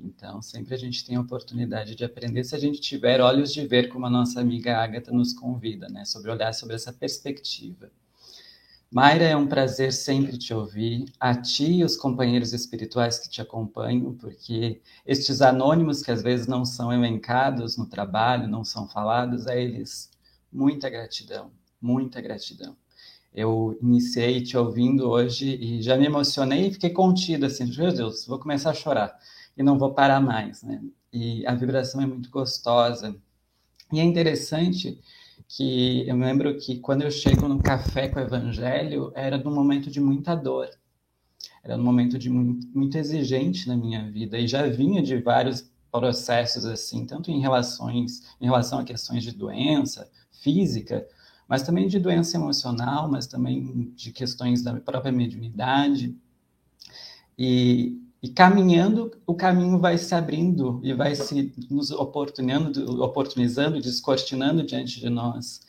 [0.00, 3.64] Então, sempre a gente tem a oportunidade de aprender se a gente tiver olhos de
[3.66, 6.04] ver, como a nossa amiga Agatha nos convida, né?
[6.04, 7.90] Sobre olhar sobre essa perspectiva.
[8.90, 13.40] Mayra, é um prazer sempre te ouvir, a ti e os companheiros espirituais que te
[13.40, 19.46] acompanham, porque estes anônimos que às vezes não são elencados no trabalho, não são falados,
[19.46, 20.10] a eles
[20.50, 22.74] muita gratidão, muita gratidão.
[23.38, 28.26] Eu iniciei te ouvindo hoje e já me emocionei e fiquei contida assim, meu Deus,
[28.26, 29.16] vou começar a chorar
[29.56, 30.82] e não vou parar mais, né?
[31.12, 33.14] E a vibração é muito gostosa.
[33.92, 35.00] E é interessante
[35.46, 39.88] que eu lembro que quando eu chego no café com o evangelho, era num momento
[39.88, 40.68] de muita dor.
[41.62, 45.70] Era num momento de muito, muito exigente na minha vida e já vinha de vários
[45.92, 50.10] processos assim, tanto em relações, em relação a questões de doença
[50.42, 51.06] física,
[51.48, 56.14] mas também de doença emocional, mas também de questões da própria mediunidade.
[57.38, 64.62] E, e caminhando, o caminho vai se abrindo e vai se nos oportunizando, oportunizando, descortinando
[64.62, 65.66] diante de nós.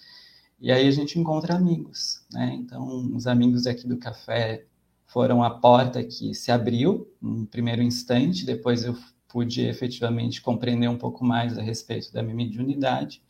[0.59, 2.53] E aí a gente encontra amigos, né?
[2.55, 4.65] Então, os amigos aqui do café
[5.05, 8.97] foram a porta que se abriu no primeiro instante, depois eu
[9.29, 13.21] pude efetivamente compreender um pouco mais a respeito da minha mediunidade.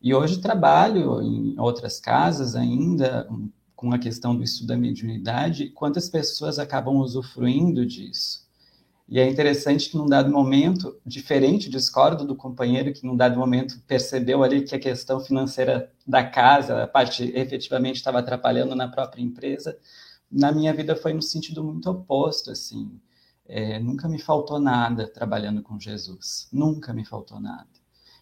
[0.00, 3.28] E hoje trabalho em outras casas ainda
[3.74, 8.46] com a questão do estudo da mediunidade, quantas pessoas acabam usufruindo disso.
[9.08, 13.80] E é interessante que num dado momento, diferente, discordo do companheiro que num dado momento
[13.86, 19.22] percebeu ali que a questão financeira da casa, a parte efetivamente estava atrapalhando na própria
[19.22, 19.78] empresa,
[20.30, 23.00] na minha vida foi no sentido muito oposto, assim.
[23.48, 27.68] É, nunca me faltou nada trabalhando com Jesus, nunca me faltou nada.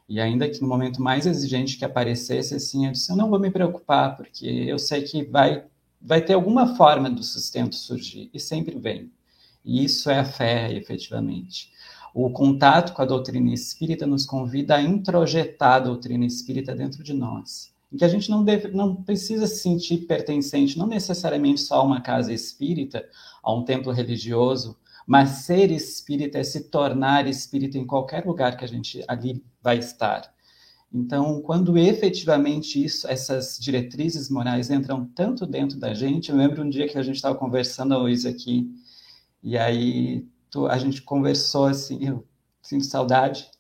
[0.09, 3.39] E ainda que no momento mais exigente que aparecesse, assim, eu disse, eu não vou
[3.39, 5.65] me preocupar, porque eu sei que vai,
[6.01, 9.11] vai ter alguma forma do sustento surgir, e sempre vem.
[9.65, 11.73] E isso é a fé, efetivamente.
[12.15, 17.15] O contato com a doutrina espírita nos convida a introjetar a doutrina espírita dentro de
[17.15, 17.73] nós.
[17.91, 21.83] Em que a gente não, deve, não precisa se sentir pertencente, não necessariamente só a
[21.83, 23.05] uma casa espírita,
[23.43, 24.77] a um templo religioso,
[25.07, 29.79] mas ser espírita é se tornar espírita em qualquer lugar que a gente ali vai
[29.79, 30.33] estar.
[30.93, 36.71] Então, quando efetivamente isso, essas diretrizes morais entram tanto dentro da gente, eu lembro um
[36.71, 38.71] dia que a gente estava conversando hoje aqui
[39.43, 42.25] e aí tu, a gente conversou assim, eu
[42.63, 43.51] sinto saudade.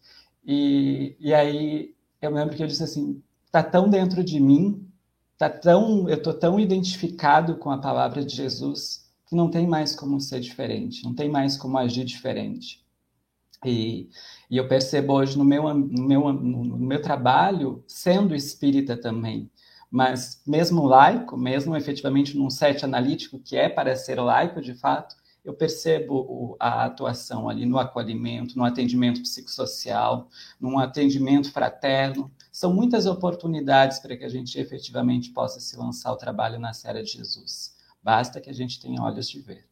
[0.46, 4.88] E, e aí eu lembro que eu disse assim, tá tão dentro de mim,
[5.36, 9.03] tá tão, eu tô tão identificado com a palavra de Jesus
[9.34, 12.80] que não tem mais como ser diferente, não tem mais como agir diferente.
[13.64, 14.08] E,
[14.48, 19.50] e eu percebo hoje no meu, no, meu, no meu trabalho, sendo espírita também,
[19.90, 25.16] mas mesmo laico, mesmo efetivamente num set analítico que é para ser laico de fato,
[25.44, 30.28] eu percebo a atuação ali no acolhimento, no atendimento psicossocial,
[30.60, 32.30] num atendimento fraterno.
[32.50, 37.02] São muitas oportunidades para que a gente efetivamente possa se lançar ao trabalho na Serra
[37.02, 37.73] de Jesus.
[38.04, 39.64] Basta que a gente tenha olhos de ver.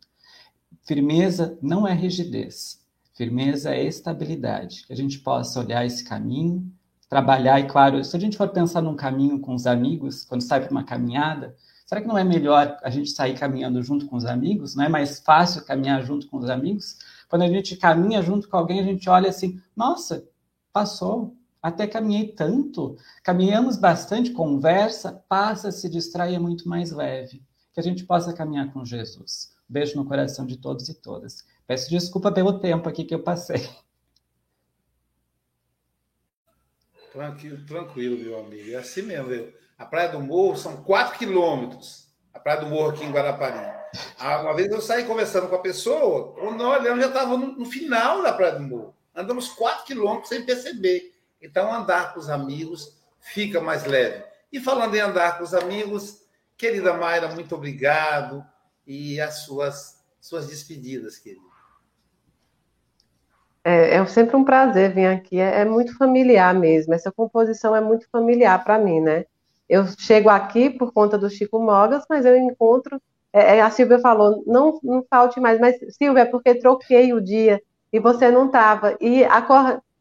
[0.86, 2.80] Firmeza não é rigidez.
[3.14, 4.86] Firmeza é estabilidade.
[4.86, 6.72] Que a gente possa olhar esse caminho,
[7.08, 10.62] trabalhar, e claro, se a gente for pensar num caminho com os amigos, quando sai
[10.62, 11.54] para uma caminhada,
[11.92, 14.74] Será que não é melhor a gente sair caminhando junto com os amigos?
[14.74, 16.96] Não é mais fácil caminhar junto com os amigos?
[17.28, 20.26] Quando a gente caminha junto com alguém, a gente olha assim: nossa,
[20.72, 27.42] passou, até caminhei tanto, caminhamos bastante, conversa, passa, se distrai, é muito mais leve.
[27.72, 29.54] Que a gente possa caminhar com Jesus.
[29.68, 31.46] Beijo no coração de todos e todas.
[31.66, 33.68] Peço desculpa pelo tempo aqui que eu passei.
[37.12, 38.70] Tranquilo, tranquilo, meu amigo.
[38.70, 39.30] É assim mesmo.
[39.30, 42.08] Eu, a Praia do Morro são 4 quilômetros.
[42.32, 43.58] A Praia do Morro aqui em Guarapari.
[44.18, 48.22] Uma vez eu saí conversando com a pessoa, quando olhando, já estava no, no, final
[48.22, 48.94] da Praia do Morro.
[49.14, 51.14] Andamos 4 quilômetros sem perceber.
[51.40, 54.24] Então, andar com os amigos fica mais leve.
[54.50, 56.21] E falando em andar com os amigos,
[56.62, 58.44] querida Mayra, muito obrigado.
[58.86, 61.42] E as suas, suas despedidas, querida.
[63.64, 65.40] É, é sempre um prazer vir aqui.
[65.40, 66.94] É, é muito familiar mesmo.
[66.94, 69.24] Essa composição é muito familiar para mim, né?
[69.68, 73.02] Eu chego aqui por conta do Chico Mogas, mas eu encontro.
[73.32, 77.20] É, é, a Silvia falou, não, não falte mais, mas Silvia, é porque troquei o
[77.20, 77.60] dia
[77.92, 78.96] e você não estava.
[79.00, 79.22] E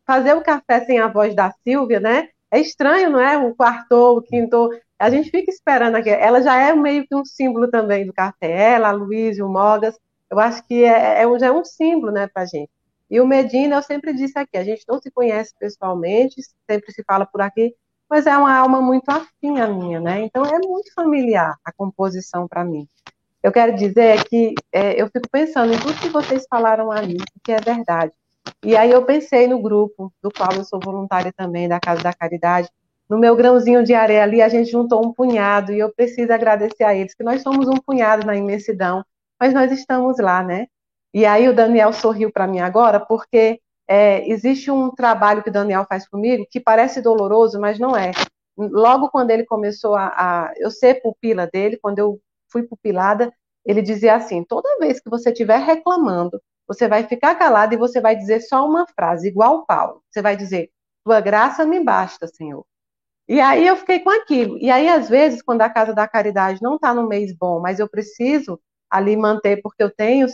[0.05, 2.29] fazer o café sem a voz da Silvia, né?
[2.51, 3.37] É estranho, não é?
[3.37, 4.69] O quarto, o quinto.
[5.01, 6.09] A gente fica esperando aqui.
[6.09, 8.73] Ela já é meio que um símbolo também do café.
[8.73, 9.97] Ela, a Luiz, o Mogas.
[10.29, 12.69] Eu acho que é, é, já é um símbolo, né, pra gente.
[13.09, 16.35] E o Medina, eu sempre disse aqui, a gente não se conhece pessoalmente,
[16.69, 17.75] sempre se fala por aqui,
[18.09, 20.21] mas é uma alma muito afim a minha, né?
[20.21, 22.87] Então é muito familiar a composição para mim.
[23.43, 27.51] Eu quero dizer que é, eu fico pensando em tudo que vocês falaram ali, que
[27.51, 28.13] é verdade.
[28.63, 32.13] E aí eu pensei no grupo, do qual eu sou voluntária também, da Casa da
[32.13, 32.69] Caridade.
[33.11, 36.85] No meu grãozinho de areia ali, a gente juntou um punhado, e eu preciso agradecer
[36.85, 39.03] a eles, que nós somos um punhado na imensidão,
[39.37, 40.67] mas nós estamos lá, né?
[41.13, 45.51] E aí o Daniel sorriu para mim agora, porque é, existe um trabalho que o
[45.51, 48.11] Daniel faz comigo que parece doloroso, mas não é.
[48.57, 52.17] Logo quando ele começou a, a eu ser pupila dele, quando eu
[52.49, 53.29] fui pupilada,
[53.65, 57.99] ele dizia assim: toda vez que você estiver reclamando, você vai ficar calado e você
[57.99, 60.01] vai dizer só uma frase, igual Paulo.
[60.09, 60.69] Você vai dizer:
[61.03, 62.65] Tua graça me basta, Senhor.
[63.31, 64.57] E aí eu fiquei com aquilo.
[64.59, 67.79] E aí, às vezes, quando a Casa da Caridade não está no mês bom, mas
[67.79, 68.59] eu preciso
[68.89, 70.27] ali manter, porque eu tenho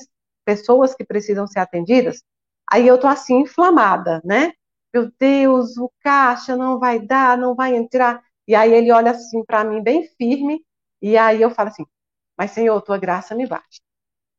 [0.45, 2.23] pessoas que precisam ser atendidas,
[2.71, 4.51] Aí eu tô assim, inflamada, né?
[4.93, 8.21] Meu Deus, o caixa não vai dar, não vai entrar.
[8.47, 10.61] E aí ele olha assim para mim, bem firme,
[11.01, 11.85] e aí eu falo assim:
[12.37, 13.81] Mas Senhor, tua graça me basta.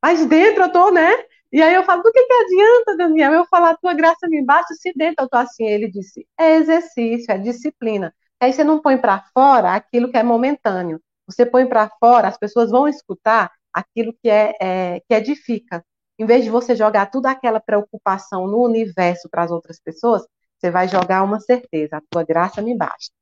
[0.02, 1.10] Mas dentro eu tô, né?
[1.52, 4.74] E aí eu falo: Do que, que adianta, Daniel, eu falar tua graça me basta
[4.74, 5.66] se dentro eu tô assim?
[5.66, 8.14] Ele disse: É exercício, é disciplina.
[8.40, 11.00] Aí você não põe para fora aquilo que é momentâneo.
[11.26, 15.84] Você põe para fora, as pessoas vão escutar aquilo que é, é, que edifica.
[16.18, 20.26] Em vez de você jogar toda aquela preocupação no universo para as outras pessoas,
[20.58, 23.12] você vai jogar uma certeza, a tua graça me basta.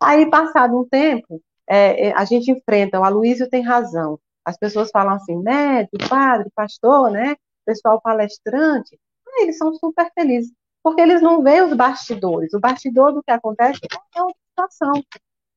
[0.00, 4.18] Aí, passado um tempo, é, é a gente enfrenta, o Aloysio tem razão.
[4.44, 7.34] As pessoas falam assim, médico, padre, pastor, né?
[7.64, 8.98] Pessoal palestrante.
[9.38, 10.52] Eles são super felizes,
[10.82, 12.54] porque eles não veem os bastidores.
[12.54, 13.80] O bastidor do que acontece
[14.14, 15.02] é uma situação.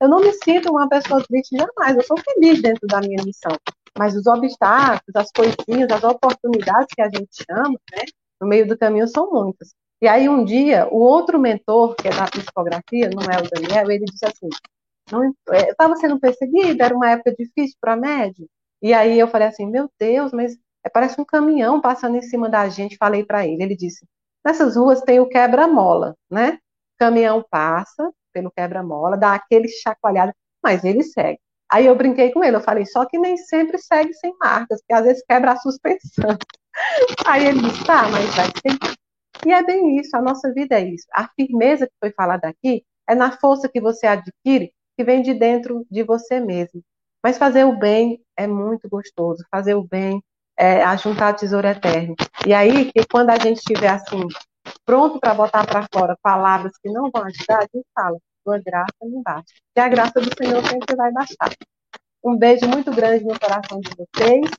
[0.02, 3.56] Eu não me sinto uma pessoa triste jamais, eu sou feliz dentro da minha missão.
[3.97, 8.04] Mas os obstáculos, as coisinhas, as oportunidades que a gente chama, né,
[8.39, 9.74] no meio do caminho são muitas.
[10.02, 13.91] E aí um dia, o outro mentor, que é da psicografia, não é o Daniel,
[13.91, 14.47] ele disse assim,
[15.12, 18.47] não, é, eu estava sendo perseguida, era uma época difícil para médio.
[18.82, 22.47] E aí eu falei assim, meu Deus, mas é, parece um caminhão passando em cima
[22.47, 22.95] da gente.
[22.95, 24.06] Falei para ele, ele disse,
[24.45, 26.60] nessas ruas tem o quebra-mola, né?
[26.97, 31.39] Caminhão passa, pelo quebra-mola, dá aquele chacoalhado, mas ele segue.
[31.71, 34.93] Aí eu brinquei com ele, eu falei, só que nem sempre segue sem marcas, porque
[34.93, 36.38] às vezes quebra a suspensão.
[37.27, 38.97] Aí ele disse, tá, mas vai ser.
[39.45, 41.05] E é bem isso, a nossa vida é isso.
[41.13, 45.34] A firmeza que foi falada aqui é na força que você adquire, que vem de
[45.34, 46.82] dentro de você mesmo.
[47.23, 50.21] Mas fazer o bem é muito gostoso, fazer o bem
[50.57, 52.15] é ajuntar tesouro eterno.
[52.45, 54.27] E aí, que quando a gente estiver assim,
[54.86, 58.93] pronto para botar para fora palavras que não vão ajudar, a gente fala, tua graça
[59.01, 59.53] não basta.
[59.74, 61.51] Que a graça do Senhor sempre vai bastar.
[62.24, 64.49] Um beijo muito grande no coração de vocês.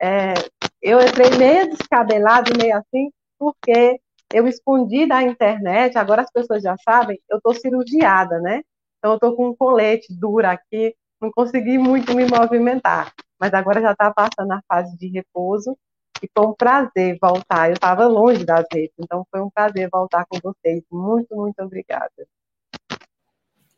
[0.00, 0.34] É,
[0.80, 4.00] eu entrei meio descabelado, meio assim, porque
[4.32, 8.62] eu escondi da internet, agora as pessoas já sabem, eu estou cirurgiada, né?
[8.98, 13.12] Então eu estou com um colete duro aqui, não consegui muito me movimentar.
[13.38, 15.76] Mas agora já está passando a fase de repouso
[16.22, 17.68] e foi um prazer voltar.
[17.68, 20.82] Eu estava longe das redes, então foi um prazer voltar com vocês.
[20.90, 22.26] Muito, muito obrigada.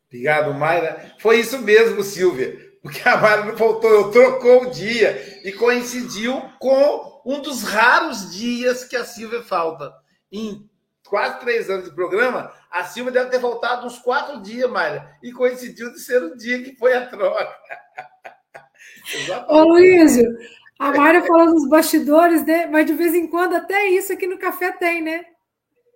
[0.07, 1.14] Obrigado, Mayra.
[1.18, 7.22] Foi isso mesmo, Silvia, porque a Mayra não voltou, trocou o dia e coincidiu com
[7.24, 9.93] um dos raros dias que a Silvia falta.
[10.30, 10.68] Em
[11.07, 15.32] quase três anos de programa, a Silvia deve ter voltado uns quatro dias, Mayra, e
[15.32, 17.55] coincidiu de ser o dia que foi a troca.
[19.49, 20.30] Ô, Luísio,
[20.83, 22.66] a Mayra falou dos bastidores, né?
[22.66, 25.24] Mas de vez em quando até isso aqui no café tem, né?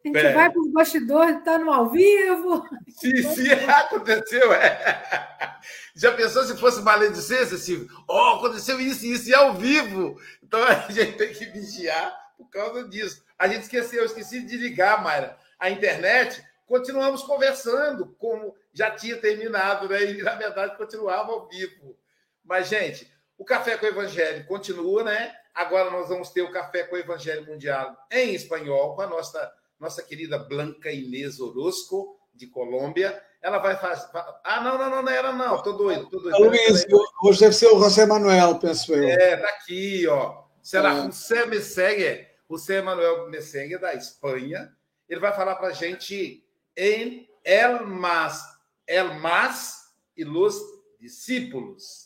[0.04, 0.32] A gente é.
[0.32, 2.64] vai para os bastidores, está no ao vivo.
[2.88, 4.52] Sim, sim, aconteceu.
[4.52, 5.58] É.
[5.96, 7.88] Já pensou se fosse maledicência, Silvio?
[8.08, 10.16] Oh, aconteceu isso e isso e ao vivo.
[10.40, 13.24] Então a gente tem que vigiar por causa disso.
[13.36, 16.40] A gente esqueceu, eu esqueci de ligar, Mayra, a internet.
[16.66, 20.04] Continuamos conversando, como já tinha terminado, né?
[20.04, 21.98] E na verdade continuava ao vivo.
[22.44, 25.34] Mas, gente, o Café com o Evangelho continua, né?
[25.54, 29.52] Agora nós vamos ter o Café com o Evangelho Mundial em espanhol com a nossa,
[29.78, 33.22] nossa querida Blanca Inês Orozco, de Colômbia.
[33.42, 34.08] Ela vai fazer.
[34.44, 35.62] Ah, não, não, não, não era, não.
[35.62, 36.38] Tô doido, tô doido.
[36.38, 36.86] Luiz,
[37.22, 39.08] hoje deve ser o José Manuel, penso eu.
[39.08, 40.44] É, tá aqui, ó.
[40.62, 41.04] Será é.
[41.04, 44.74] José Messegue, José Manuel Messegue, da Espanha.
[45.08, 46.44] Ele vai falar para a gente
[46.76, 48.42] em El Mas,
[48.86, 50.60] El Mas e los
[50.98, 52.05] discípulos.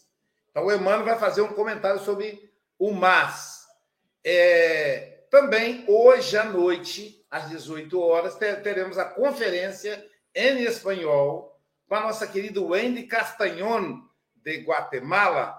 [0.60, 3.66] Então, o Emmanuel vai fazer um comentário sobre o MAS.
[4.22, 10.04] É, também, hoje à noite, às 18 horas, teremos a conferência
[10.34, 11.58] em espanhol
[11.88, 14.02] com a nossa querida Wendy Castanhon,
[14.36, 15.58] de Guatemala.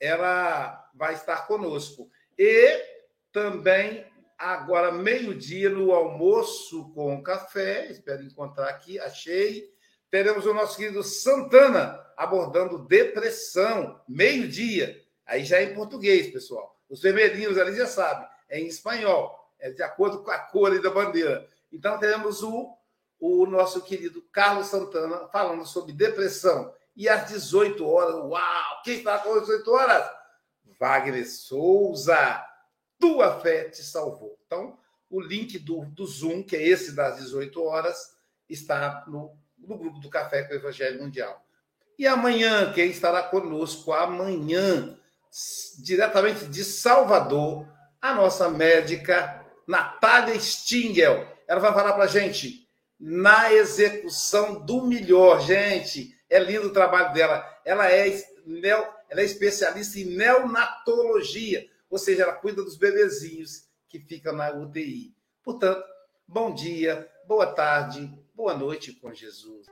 [0.00, 2.10] Ela vai estar conosco.
[2.38, 2.82] E
[3.30, 4.06] também,
[4.38, 9.70] agora, meio-dia, no almoço com café, espero encontrar aqui, achei,
[10.12, 15.02] teremos o nosso querido Santana abordando depressão, meio-dia.
[15.24, 16.78] Aí já é em português, pessoal.
[16.86, 20.90] Os vermelhinhos ali já sabem, é em espanhol, é de acordo com a cor da
[20.90, 21.48] bandeira.
[21.72, 22.76] Então teremos o,
[23.18, 26.74] o nosso querido Carlos Santana falando sobre depressão.
[26.94, 28.82] E às 18 horas, uau!
[28.84, 30.10] Quem está com as 18 horas?
[30.78, 32.44] Wagner Souza,
[32.98, 34.38] tua fé te salvou.
[34.44, 34.78] Então,
[35.08, 38.14] o link do, do Zoom, que é esse das 18 horas,
[38.46, 41.44] está no do grupo do Café com o Evangelho Mundial.
[41.98, 44.98] E amanhã, quem estará conosco amanhã,
[45.78, 47.66] diretamente de Salvador,
[48.00, 51.26] a nossa médica Natália Stingel.
[51.46, 52.68] Ela vai falar para a gente
[52.98, 55.40] na execução do melhor.
[55.40, 57.44] Gente, é lindo o trabalho dela.
[57.64, 58.08] Ela é,
[59.08, 65.14] ela é especialista em neonatologia, ou seja, ela cuida dos bebezinhos que ficam na UTI.
[65.44, 65.84] Portanto,
[66.26, 69.66] bom dia, boa tarde, Boa noite com Jesus.